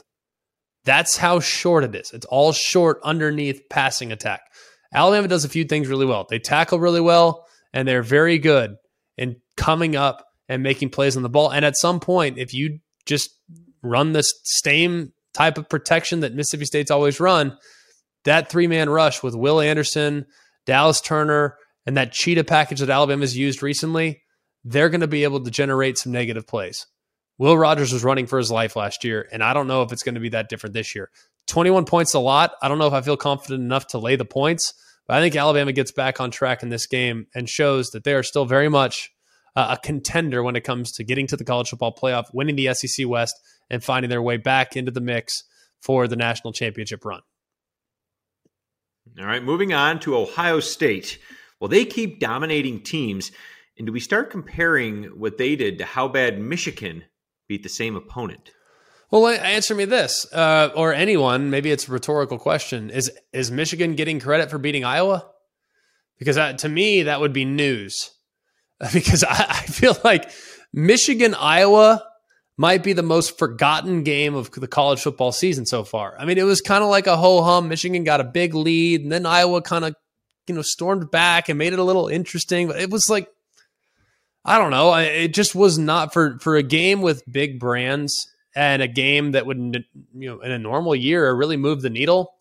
[0.84, 2.12] That's how short it is.
[2.12, 4.42] It's all short underneath passing attack.
[4.94, 6.26] Alabama does a few things really well.
[6.30, 8.76] They tackle really well, and they're very good
[9.18, 11.52] in coming up and making plays on the ball.
[11.52, 13.30] And at some point, if you just
[13.82, 17.58] run this same type of protection that Mississippi State's always run,
[18.26, 20.26] that three man rush with Will Anderson,
[20.66, 24.22] Dallas Turner, and that cheetah package that Alabama's used recently,
[24.64, 26.88] they're going to be able to generate some negative plays.
[27.38, 30.04] Will Rogers was running for his life last year, and I don't know if it's
[30.04, 31.10] going to be that different this year.
[31.48, 32.52] 21 points a lot.
[32.62, 34.74] I don't know if I feel confident enough to lay the points,
[35.08, 38.14] but I think Alabama gets back on track in this game and shows that they
[38.14, 39.12] are still very much
[39.56, 42.74] uh, a contender when it comes to getting to the college football playoff, winning the
[42.74, 43.36] SEC West,
[43.70, 45.44] and finding their way back into the mix
[45.82, 47.22] for the national championship run.
[49.20, 51.20] All right, moving on to Ohio State.
[51.60, 53.32] Well, they keep dominating teams.
[53.82, 57.06] And do we start comparing what they did to how bad Michigan
[57.48, 58.52] beat the same opponent?
[59.10, 61.50] Well, answer me this, uh, or anyone.
[61.50, 65.28] Maybe it's a rhetorical question: Is is Michigan getting credit for beating Iowa?
[66.20, 68.12] Because uh, to me, that would be news.
[68.94, 70.30] Because I, I feel like
[70.72, 72.04] Michigan Iowa
[72.58, 76.16] might be the most forgotten game of the college football season so far.
[76.20, 77.68] I mean, it was kind of like a ho hum.
[77.68, 79.96] Michigan got a big lead, and then Iowa kind of
[80.46, 82.68] you know stormed back and made it a little interesting.
[82.68, 83.28] But it was like
[84.44, 84.94] I don't know.
[84.96, 89.46] It just was not for for a game with big brands and a game that
[89.46, 89.86] would
[90.16, 92.34] you know in a normal year really move the needle.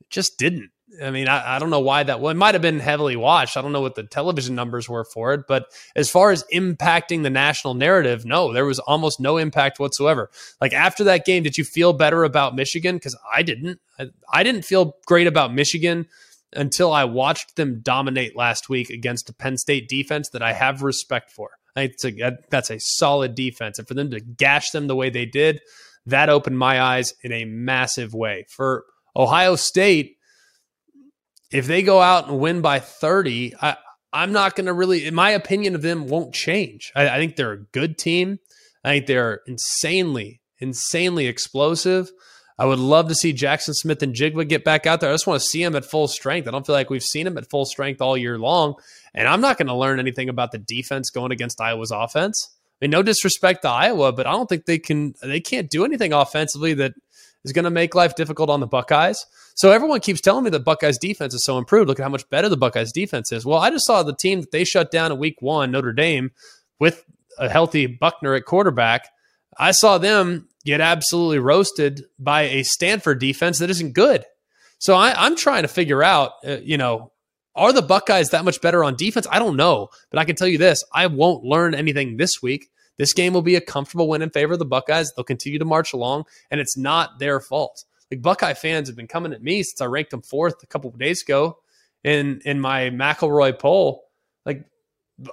[0.00, 0.70] It just didn't.
[1.02, 3.56] I mean, I, I don't know why that one might have been heavily watched.
[3.56, 5.66] I don't know what the television numbers were for it, but
[5.96, 10.30] as far as impacting the national narrative, no, there was almost no impact whatsoever.
[10.60, 12.96] Like after that game, did you feel better about Michigan?
[12.96, 13.80] Because I didn't.
[13.98, 16.06] I, I didn't feel great about Michigan
[16.54, 20.82] until I watched them dominate last week against a Penn State defense that I have
[20.82, 21.50] respect for.
[21.76, 23.78] I a, that's a solid defense.
[23.78, 25.60] And for them to gash them the way they did,
[26.06, 28.46] that opened my eyes in a massive way.
[28.48, 28.84] For
[29.16, 30.16] Ohio State,
[31.50, 33.76] if they go out and win by 30, I,
[34.12, 36.92] I'm not going to really, my opinion of them won't change.
[36.94, 38.38] I, I think they're a good team.
[38.84, 42.10] I think they're insanely, insanely explosive.
[42.58, 45.10] I would love to see Jackson Smith-Njigba get back out there.
[45.10, 46.46] I just want to see him at full strength.
[46.46, 48.74] I don't feel like we've seen him at full strength all year long.
[49.12, 52.50] And I'm not going to learn anything about the defense going against Iowa's offense.
[52.80, 55.84] I mean, no disrespect to Iowa, but I don't think they can they can't do
[55.84, 56.94] anything offensively that
[57.44, 59.24] is going to make life difficult on the Buckeyes.
[59.54, 61.88] So everyone keeps telling me that Buckeyes defense is so improved.
[61.88, 63.44] Look at how much better the Buckeyes defense is.
[63.44, 66.32] Well, I just saw the team that they shut down in week 1, Notre Dame,
[66.80, 67.04] with
[67.38, 69.08] a healthy Buchner at quarterback.
[69.56, 74.24] I saw them get absolutely roasted by a Stanford defense that isn't good.
[74.78, 77.12] So I, am trying to figure out, uh, you know,
[77.54, 79.26] are the Buckeyes that much better on defense?
[79.30, 82.68] I don't know, but I can tell you this: I won't learn anything this week.
[82.96, 85.12] This game will be a comfortable win in favor of the Buckeyes.
[85.12, 87.84] They'll continue to march along, and it's not their fault.
[88.10, 90.90] Like Buckeye fans have been coming at me since I ranked them fourth a couple
[90.90, 91.58] of days ago
[92.02, 94.04] in in my McElroy poll.
[94.44, 94.64] Like,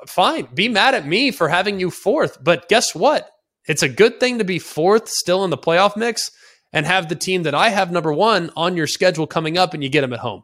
[0.08, 3.30] fine, be mad at me for having you fourth, but guess what?
[3.68, 6.32] It's a good thing to be fourth still in the playoff mix
[6.74, 9.84] and have the team that I have number one on your schedule coming up and
[9.84, 10.44] you get them at home.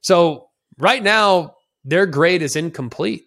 [0.00, 0.48] So
[0.78, 1.54] right now,
[1.84, 3.24] their grade is incomplete.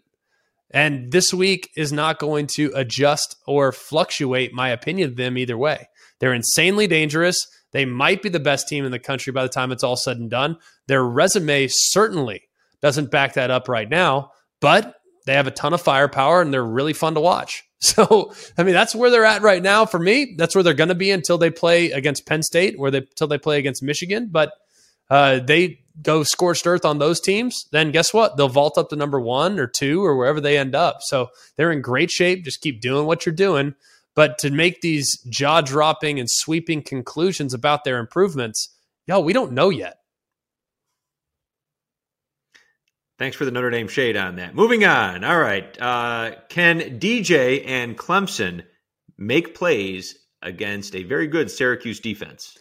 [0.72, 5.58] And this week is not going to adjust or fluctuate my opinion of them either
[5.58, 5.88] way.
[6.20, 7.40] They're insanely dangerous.
[7.72, 10.18] They might be the best team in the country by the time it's all said
[10.18, 10.58] and done.
[10.88, 12.44] Their resume certainly
[12.82, 14.32] doesn't back that up right now,
[14.62, 14.96] but
[15.30, 17.66] they have a ton of firepower and they're really fun to watch.
[17.82, 20.36] So, I mean, that's where they're at right now for me.
[20.38, 23.30] That's where they're going to be until they play against Penn State, where they until
[23.30, 24.28] they play against Michigan.
[24.30, 24.52] But
[25.10, 28.38] uh, they go scorched earth on those teams, then guess what?
[28.38, 30.98] They'll vault up to number one or two or wherever they end up.
[31.02, 32.44] So they're in great shape.
[32.44, 33.76] Just keep doing what you're doing.
[34.16, 38.70] But to make these jaw dropping and sweeping conclusions about their improvements,
[39.08, 39.99] yo, we don't know yet.
[43.20, 44.56] Thanks for the Notre Dame shade on that.
[44.56, 45.26] Moving on.
[45.26, 45.80] All right.
[45.80, 48.64] Uh, can DJ and Clemson
[49.18, 52.58] make plays against a very good Syracuse defense?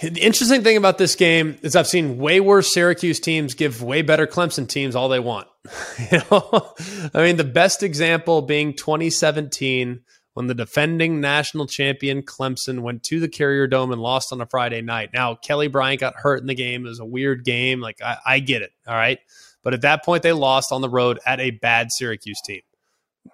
[0.00, 4.02] The interesting thing about this game is I've seen way worse Syracuse teams give way
[4.02, 5.48] better Clemson teams all they want.
[6.12, 6.72] you know,
[7.12, 10.02] I mean, the best example being 2017
[10.40, 14.46] when the defending national champion Clemson went to the Carrier Dome and lost on a
[14.46, 15.10] Friday night.
[15.12, 16.86] Now, Kelly Bryant got hurt in the game.
[16.86, 17.82] It was a weird game.
[17.82, 18.70] Like, I, I get it.
[18.86, 19.18] All right.
[19.62, 22.62] But at that point, they lost on the road at a bad Syracuse team.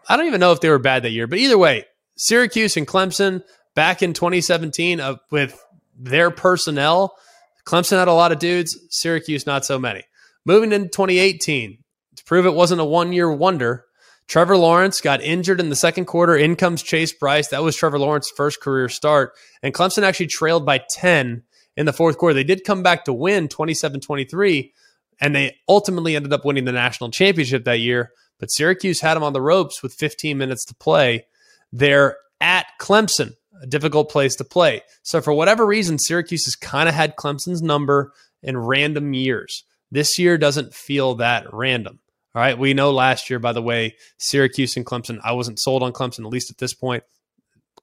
[0.09, 1.85] I don't even know if they were bad that year, but either way,
[2.17, 3.45] Syracuse and Clemson
[3.77, 5.65] back in 2017 uh, with
[5.97, 7.17] their personnel,
[7.65, 10.03] Clemson had a lot of dudes, Syracuse not so many.
[10.45, 11.79] Moving into 2018,
[12.17, 13.86] to prove it wasn't a one year wonder,
[14.29, 16.37] Trevor Lawrence got injured in the second quarter.
[16.37, 17.49] In comes Chase Brice.
[17.49, 19.35] That was Trevor Lawrence's first career start.
[19.63, 21.43] And Clemson actually trailed by 10
[21.77, 22.35] in the fourth quarter.
[22.35, 24.73] They did come back to win 27 23,
[25.21, 28.13] and they ultimately ended up winning the national championship that year.
[28.39, 31.27] But Syracuse had them on the ropes with 15 minutes to play.
[31.73, 34.83] They're at Clemson, a difficult place to play.
[35.03, 38.13] So, for whatever reason, Syracuse has kind of had Clemson's number
[38.43, 39.65] in random years.
[39.91, 42.01] This year doesn't feel that random.
[42.37, 42.59] All right.
[42.59, 46.19] We know last year, by the way, Syracuse and Clemson, I wasn't sold on Clemson,
[46.19, 47.03] at least at this point.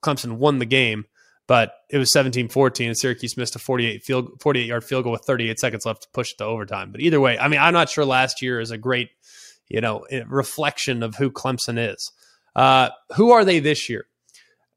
[0.00, 1.06] Clemson won the game,
[1.48, 5.12] but it was 17 14, and Syracuse missed a 48 field 48 yard field goal
[5.12, 6.92] with 38 seconds left to push it to overtime.
[6.92, 9.10] But either way, I mean, I'm not sure last year is a great,
[9.68, 12.12] you know, reflection of who Clemson is.
[12.54, 14.06] Uh, who are they this year?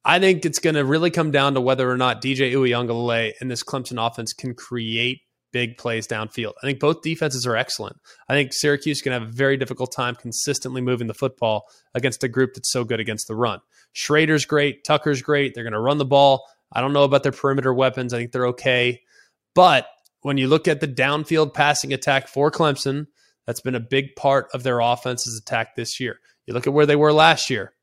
[0.03, 3.51] I think it's going to really come down to whether or not DJ Uiagalelei and
[3.51, 5.19] this Clemson offense can create
[5.51, 6.53] big plays downfield.
[6.61, 7.97] I think both defenses are excellent.
[8.29, 12.27] I think Syracuse can have a very difficult time consistently moving the football against a
[12.27, 13.59] group that's so good against the run.
[13.95, 15.53] Shrader's great, Tucker's great.
[15.53, 16.45] They're going to run the ball.
[16.71, 18.13] I don't know about their perimeter weapons.
[18.13, 19.01] I think they're okay.
[19.55, 19.87] But
[20.21, 23.07] when you look at the downfield passing attack for Clemson,
[23.45, 26.19] that's been a big part of their offense's attack this year.
[26.45, 27.73] You look at where they were last year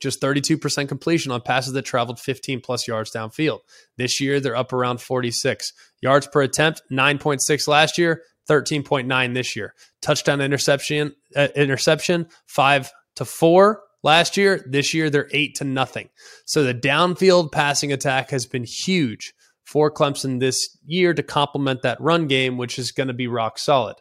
[0.00, 3.60] just 32% completion on passes that traveled 15 plus yards downfield.
[3.96, 5.72] This year, they're up around 46.
[6.00, 9.74] Yards per attempt, 9.6 last year, 13.9 this year.
[10.00, 14.64] Touchdown interception, uh, interception, five to four last year.
[14.68, 16.08] This year, they're eight to nothing.
[16.44, 19.34] So the downfield passing attack has been huge
[19.64, 23.58] for Clemson this year to complement that run game, which is going to be rock
[23.58, 23.96] solid.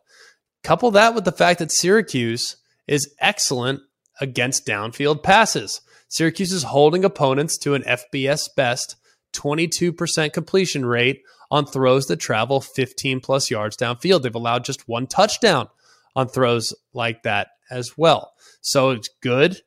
[0.63, 3.81] Couple that with the fact that Syracuse is excellent
[4.19, 5.81] against downfield passes.
[6.07, 8.95] Syracuse is holding opponents to an FBS best
[9.33, 14.21] 22% completion rate on throws that travel 15 plus yards downfield.
[14.21, 15.67] They've allowed just one touchdown
[16.15, 18.33] on throws like that as well.
[18.61, 19.61] So it's good.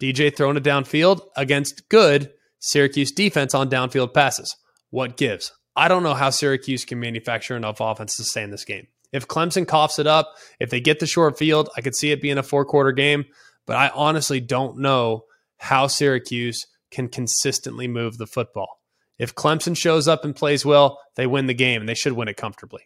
[0.00, 4.56] DJ throwing it downfield against good Syracuse defense on downfield passes.
[4.90, 5.52] What gives?
[5.76, 8.86] I don't know how Syracuse can manufacture enough offense to stay in this game.
[9.12, 12.20] If Clemson coughs it up, if they get the short field, I could see it
[12.20, 13.24] being a four quarter game,
[13.66, 15.24] but I honestly don't know
[15.58, 18.80] how Syracuse can consistently move the football.
[19.18, 22.28] If Clemson shows up and plays well, they win the game and they should win
[22.28, 22.82] it comfortably.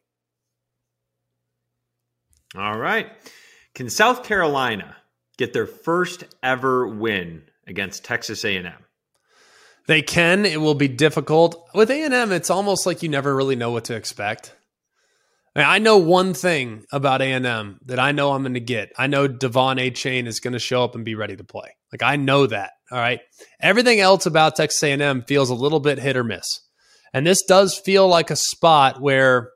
[2.57, 3.11] All right.
[3.74, 4.97] Can South Carolina
[5.37, 8.72] get their first ever win against Texas A&M?
[9.87, 10.45] They can.
[10.45, 11.66] It will be difficult.
[11.74, 14.55] With A&M, it's almost like you never really know what to expect.
[15.65, 18.93] I, know one thing about A&M that I know I'm going to get.
[18.99, 21.77] I know De'Von Achane is going to show up and be ready to play.
[21.93, 22.73] Like I know that.
[22.91, 23.21] All right.
[23.61, 26.61] Everything else about Texas A&M feels a little bit hit or miss.
[27.13, 29.51] And this does feel like a spot where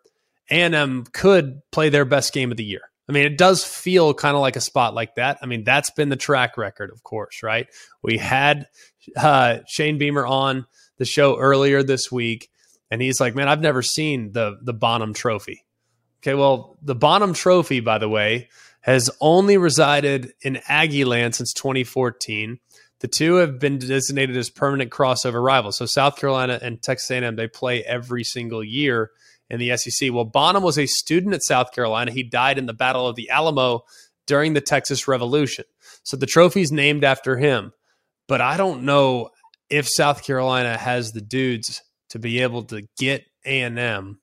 [0.51, 2.83] A&M could play their best game of the year.
[3.09, 5.39] I mean, it does feel kind of like a spot like that.
[5.43, 7.67] I mean, that's been the track record, of course, right?
[8.03, 8.69] We had
[9.17, 10.67] uh, Shane Beamer on
[10.99, 12.49] the show earlier this week,
[12.91, 15.65] and he's like, "Man, I've never seen the the Bonham Trophy."
[16.23, 18.49] Okay, well, the Bonham Trophy, by the way,
[18.83, 22.59] has only resided in Aggie land since 2014.
[23.01, 25.77] The two have been designated as permanent crossover rivals.
[25.77, 29.11] So South Carolina and Texas A&M they play every single year
[29.51, 30.13] in the SEC.
[30.13, 32.13] Well, Bonham was a student at South Carolina.
[32.13, 33.83] He died in the Battle of the Alamo
[34.29, 35.65] during the Texas Revolution.
[36.05, 37.73] So the trophy's named after him.
[38.29, 39.31] But I don't know
[39.69, 44.21] if South Carolina has the dudes to be able to get A&M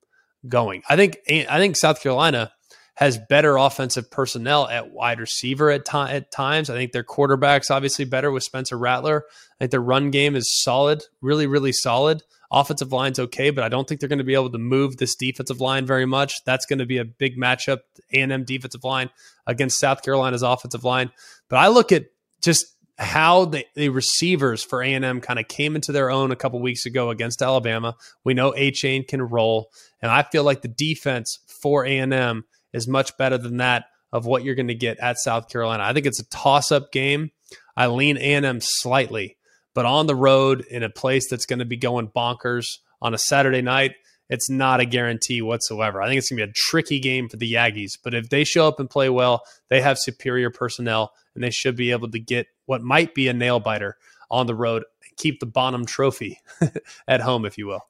[0.48, 0.84] going.
[0.90, 2.52] I think I think South Carolina
[3.00, 6.70] has better offensive personnel at wide receiver at, at times.
[6.70, 9.24] I think their quarterback's obviously better with Spencer Rattler.
[9.54, 12.24] I think their run game is solid, really, really solid.
[12.52, 15.16] Offensive line's okay, but I don't think they're going to be able to move this
[15.16, 16.44] defensive line very much.
[16.44, 17.80] That's going to be a big matchup,
[18.12, 19.12] A&M defensive line
[19.48, 21.12] against South Carolina's offensive line.
[21.48, 22.08] But I look at
[22.42, 22.66] just
[23.00, 26.86] how the, the receivers for A&M kind of came into their own a couple weeks
[26.86, 27.96] ago against Alabama.
[28.24, 29.70] We know Achane can roll,
[30.02, 32.44] and I feel like the defense for A&M–
[32.74, 35.84] is much better than that of what you're going to get at South Carolina.
[35.84, 37.32] I think it's a toss-up game.
[37.76, 39.38] I lean A&M slightly,
[39.74, 42.66] but on the road in a place that's going to be going bonkers
[43.02, 43.96] on a Saturday night,
[44.30, 46.02] it's not a guarantee whatsoever.
[46.02, 48.44] I think it's going to be a tricky game for the Aggies, but if they
[48.44, 52.20] show up and play well, they have superior personnel and they should be able to
[52.20, 53.98] get what might be a nail biter
[54.30, 54.84] on the road
[55.20, 56.40] keep the Bonham trophy
[57.08, 57.82] at home, if you will.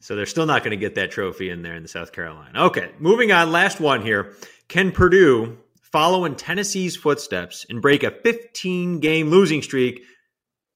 [0.00, 2.66] So they're still not going to get that trophy in there in the South Carolina.
[2.66, 3.52] Okay, moving on.
[3.52, 4.34] Last one here.
[4.68, 10.02] Can Purdue follow in Tennessee's footsteps and break a 15 game losing streak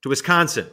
[0.02, 0.66] to Wisconsin?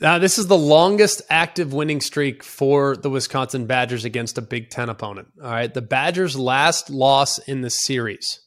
[0.00, 4.70] Now, this is the longest active winning streak for the Wisconsin Badgers against a Big
[4.70, 5.28] Ten opponent.
[5.40, 5.72] All right.
[5.72, 8.40] The Badgers' last loss in the series,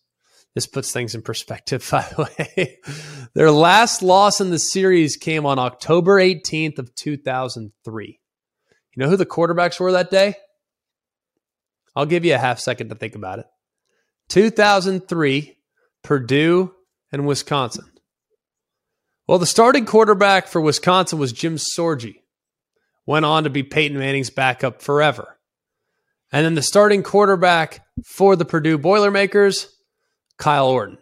[0.56, 2.80] This puts things in perspective, by the way.
[3.34, 8.20] Their last loss in the series came on October 18th of 2003.
[8.96, 10.36] You know who the quarterbacks were that day?
[11.96, 13.46] I'll give you a half second to think about it.
[14.30, 15.58] 2003,
[16.04, 16.74] Purdue
[17.12, 17.86] and Wisconsin.
[19.28, 22.22] Well, the starting quarterback for Wisconsin was Jim Sorgi.
[23.06, 25.38] Went on to be Peyton Manning's backup forever.
[26.32, 29.75] And then the starting quarterback for the Purdue Boilermakers,
[30.38, 30.98] Kyle Orton.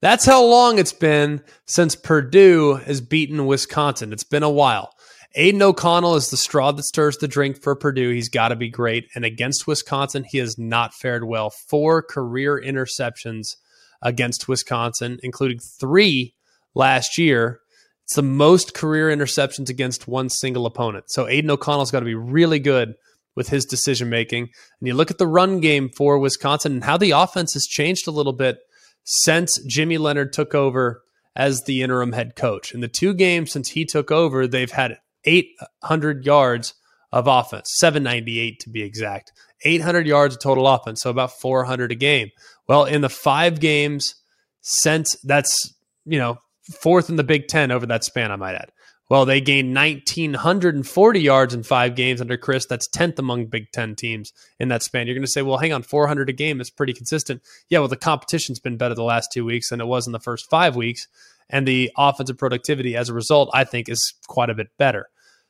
[0.00, 4.12] That's how long it's been since Purdue has beaten Wisconsin.
[4.12, 4.90] It's been a while.
[5.36, 8.10] Aidan O'Connell is the straw that stirs the drink for Purdue.
[8.10, 9.06] He's got to be great.
[9.14, 11.50] And against Wisconsin, he has not fared well.
[11.50, 13.56] Four career interceptions
[14.00, 16.34] against Wisconsin, including three
[16.74, 17.60] last year.
[18.04, 21.06] It's the most career interceptions against one single opponent.
[21.08, 22.94] So Aidan O'Connell's got to be really good
[23.34, 24.44] with his decision making.
[24.80, 28.06] And you look at the run game for Wisconsin and how the offense has changed
[28.06, 28.58] a little bit
[29.04, 31.02] since Jimmy Leonhard took over
[31.36, 32.72] as the interim head coach.
[32.72, 36.74] In the two games since he took over, they've had 800 yards
[37.12, 39.32] of offense, 798 to be exact.
[39.64, 42.30] 800 yards of total offense, so about 400 a game.
[42.68, 44.14] Well, in the five games
[44.60, 45.74] since that's,
[46.04, 46.38] you know,
[46.80, 48.70] fourth in the Big Ten over that span, I might add.
[49.10, 52.68] Well, they gained 1,940 yards in five games under Chryst.
[52.68, 55.06] That's 10th among Big Ten teams in that span.
[55.06, 57.42] You're going to say, well, hang on, 400 a game is pretty consistent.
[57.68, 60.20] Yeah, well, the competition's been better the last two weeks than it was in the
[60.20, 61.06] first five weeks.
[61.50, 65.08] And the offensive productivity as a result, I think, is quite a bit better.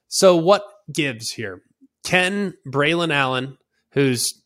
[0.08, 1.62] So, what gives here?
[2.02, 3.56] Can Braylon Allen,
[3.92, 4.42] who's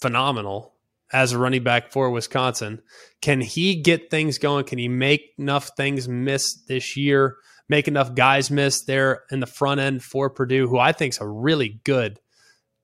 [0.00, 0.74] phenomenal
[1.12, 2.82] as a running back for Wisconsin,
[3.22, 4.64] can he get things going?
[4.64, 7.36] Can he make enough things miss this year?
[7.68, 11.20] Make enough guys miss there in the front end for Purdue, who I think is
[11.20, 12.18] a really good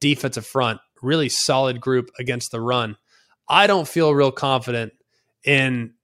[0.01, 2.97] defensive front, really solid group against the run.
[3.49, 4.93] I don't feel real confident
[5.45, 5.95] in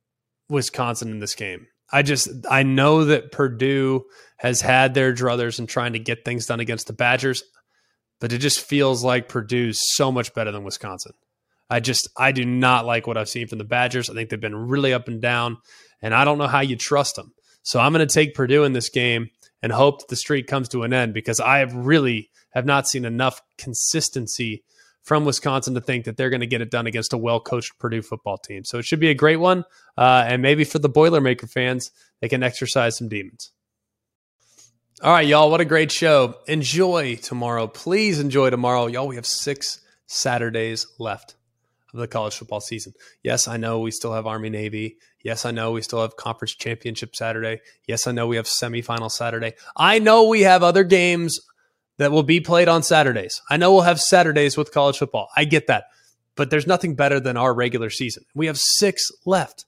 [0.48, 1.66] Wisconsin in this game.
[1.92, 4.04] I just I know that Purdue
[4.38, 7.42] has had their druthers in trying to get things done against the Badgers,
[8.20, 11.12] but it just feels like Purdue's so much better than Wisconsin.
[11.68, 14.10] I just I do not like what I've seen from the Badgers.
[14.10, 15.58] I think they've been really up and down,
[16.00, 17.32] and I don't know how you trust them.
[17.62, 19.30] So I'm going to take Purdue in this game
[19.62, 22.88] and hope that the streak comes to an end because I have really have not
[22.88, 24.64] seen enough consistency
[25.02, 27.78] from Wisconsin to think that they're going to get it done against a well coached
[27.78, 28.64] Purdue football team.
[28.64, 29.64] So it should be a great one.
[29.96, 31.90] Uh, and maybe for the Boilermaker fans,
[32.20, 33.52] they can exercise some demons.
[35.02, 36.36] All right, y'all, what a great show.
[36.46, 37.66] Enjoy tomorrow.
[37.66, 38.86] Please enjoy tomorrow.
[38.86, 41.36] Y'all, we have six Saturdays left
[41.92, 42.92] of the college football season.
[43.22, 44.96] Yes, I know we still have Army Navy.
[45.22, 47.60] Yes, I know we still have conference championship Saturday.
[47.86, 49.54] Yes, I know we have semifinal Saturday.
[49.76, 51.40] I know we have other games
[51.98, 53.42] that will be played on Saturdays.
[53.50, 55.28] I know we'll have Saturdays with college football.
[55.36, 55.84] I get that.
[56.36, 58.24] But there's nothing better than our regular season.
[58.34, 59.66] We have six left.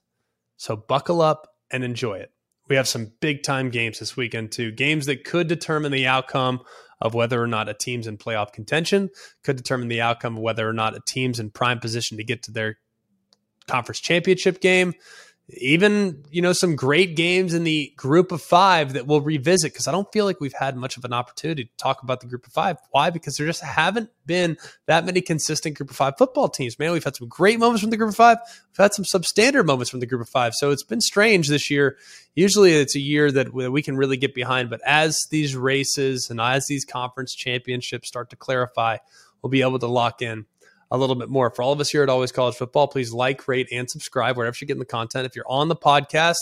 [0.57, 2.31] So buckle up and enjoy it.
[2.73, 4.71] We have some big time games this weekend, too.
[4.71, 6.61] Games that could determine the outcome
[6.99, 9.11] of whether or not a team's in playoff contention,
[9.43, 12.41] could determine the outcome of whether or not a team's in prime position to get
[12.41, 12.79] to their
[13.67, 14.95] conference championship game
[15.49, 19.89] even you know some great games in the group of five that we'll revisit because
[19.89, 22.47] i don't feel like we've had much of an opportunity to talk about the group
[22.47, 22.77] of five.
[22.91, 23.09] Why?
[23.09, 26.91] Because there just haven't been that many consistent group of five football teams man.
[26.91, 28.37] We've had some great moments from the group of five.
[28.71, 30.53] We've had some substandard moments from the group of five.
[30.55, 31.97] So it's been strange this year.
[32.35, 36.39] Usually it's a year that we can really get behind but as these races and
[36.39, 38.97] as these conference championships start to clarify
[39.41, 40.45] we'll be able to lock in
[40.93, 41.49] a little bit more.
[41.49, 44.55] For all of us here at Always College Football, please like, rate, and subscribe wherever
[44.61, 45.25] you're getting the content.
[45.25, 46.37] If you're on the podcast,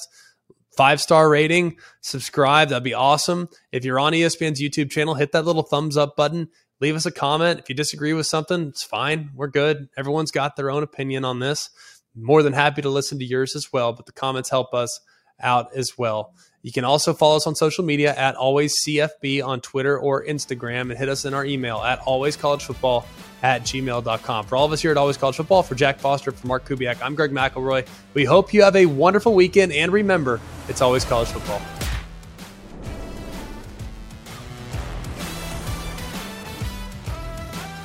[0.75, 2.69] five star rating, subscribe.
[2.69, 3.47] That'd be awesome.
[3.71, 6.49] If you're on ESPN's YouTube channel, hit that little thumbs up button.
[6.81, 7.59] Leave us a comment.
[7.59, 9.29] If you disagree with something, it's fine.
[9.35, 9.87] We're good.
[9.95, 11.69] Everyone's got their own opinion on this.
[12.13, 14.99] More than happy to listen to yours as well, but the comments help us
[15.41, 16.33] out as well.
[16.63, 20.81] You can also follow us on social media at always CFB on Twitter or Instagram
[20.81, 23.05] and hit us in our email at alwayscollegefootball
[23.41, 24.45] at gmail.com.
[24.45, 27.01] For all of us here at Always College Football, for Jack Foster, for Mark Kubiak,
[27.01, 27.87] I'm Greg McElroy.
[28.13, 31.61] We hope you have a wonderful weekend and remember, it's always college football.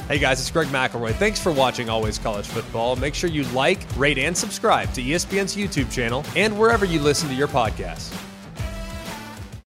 [0.08, 1.14] Hey guys, it's Greg McElroy.
[1.14, 2.94] Thanks for watching Always College Football.
[2.94, 7.28] Make sure you like, rate, and subscribe to ESPN's YouTube channel and wherever you listen
[7.28, 8.14] to your podcasts.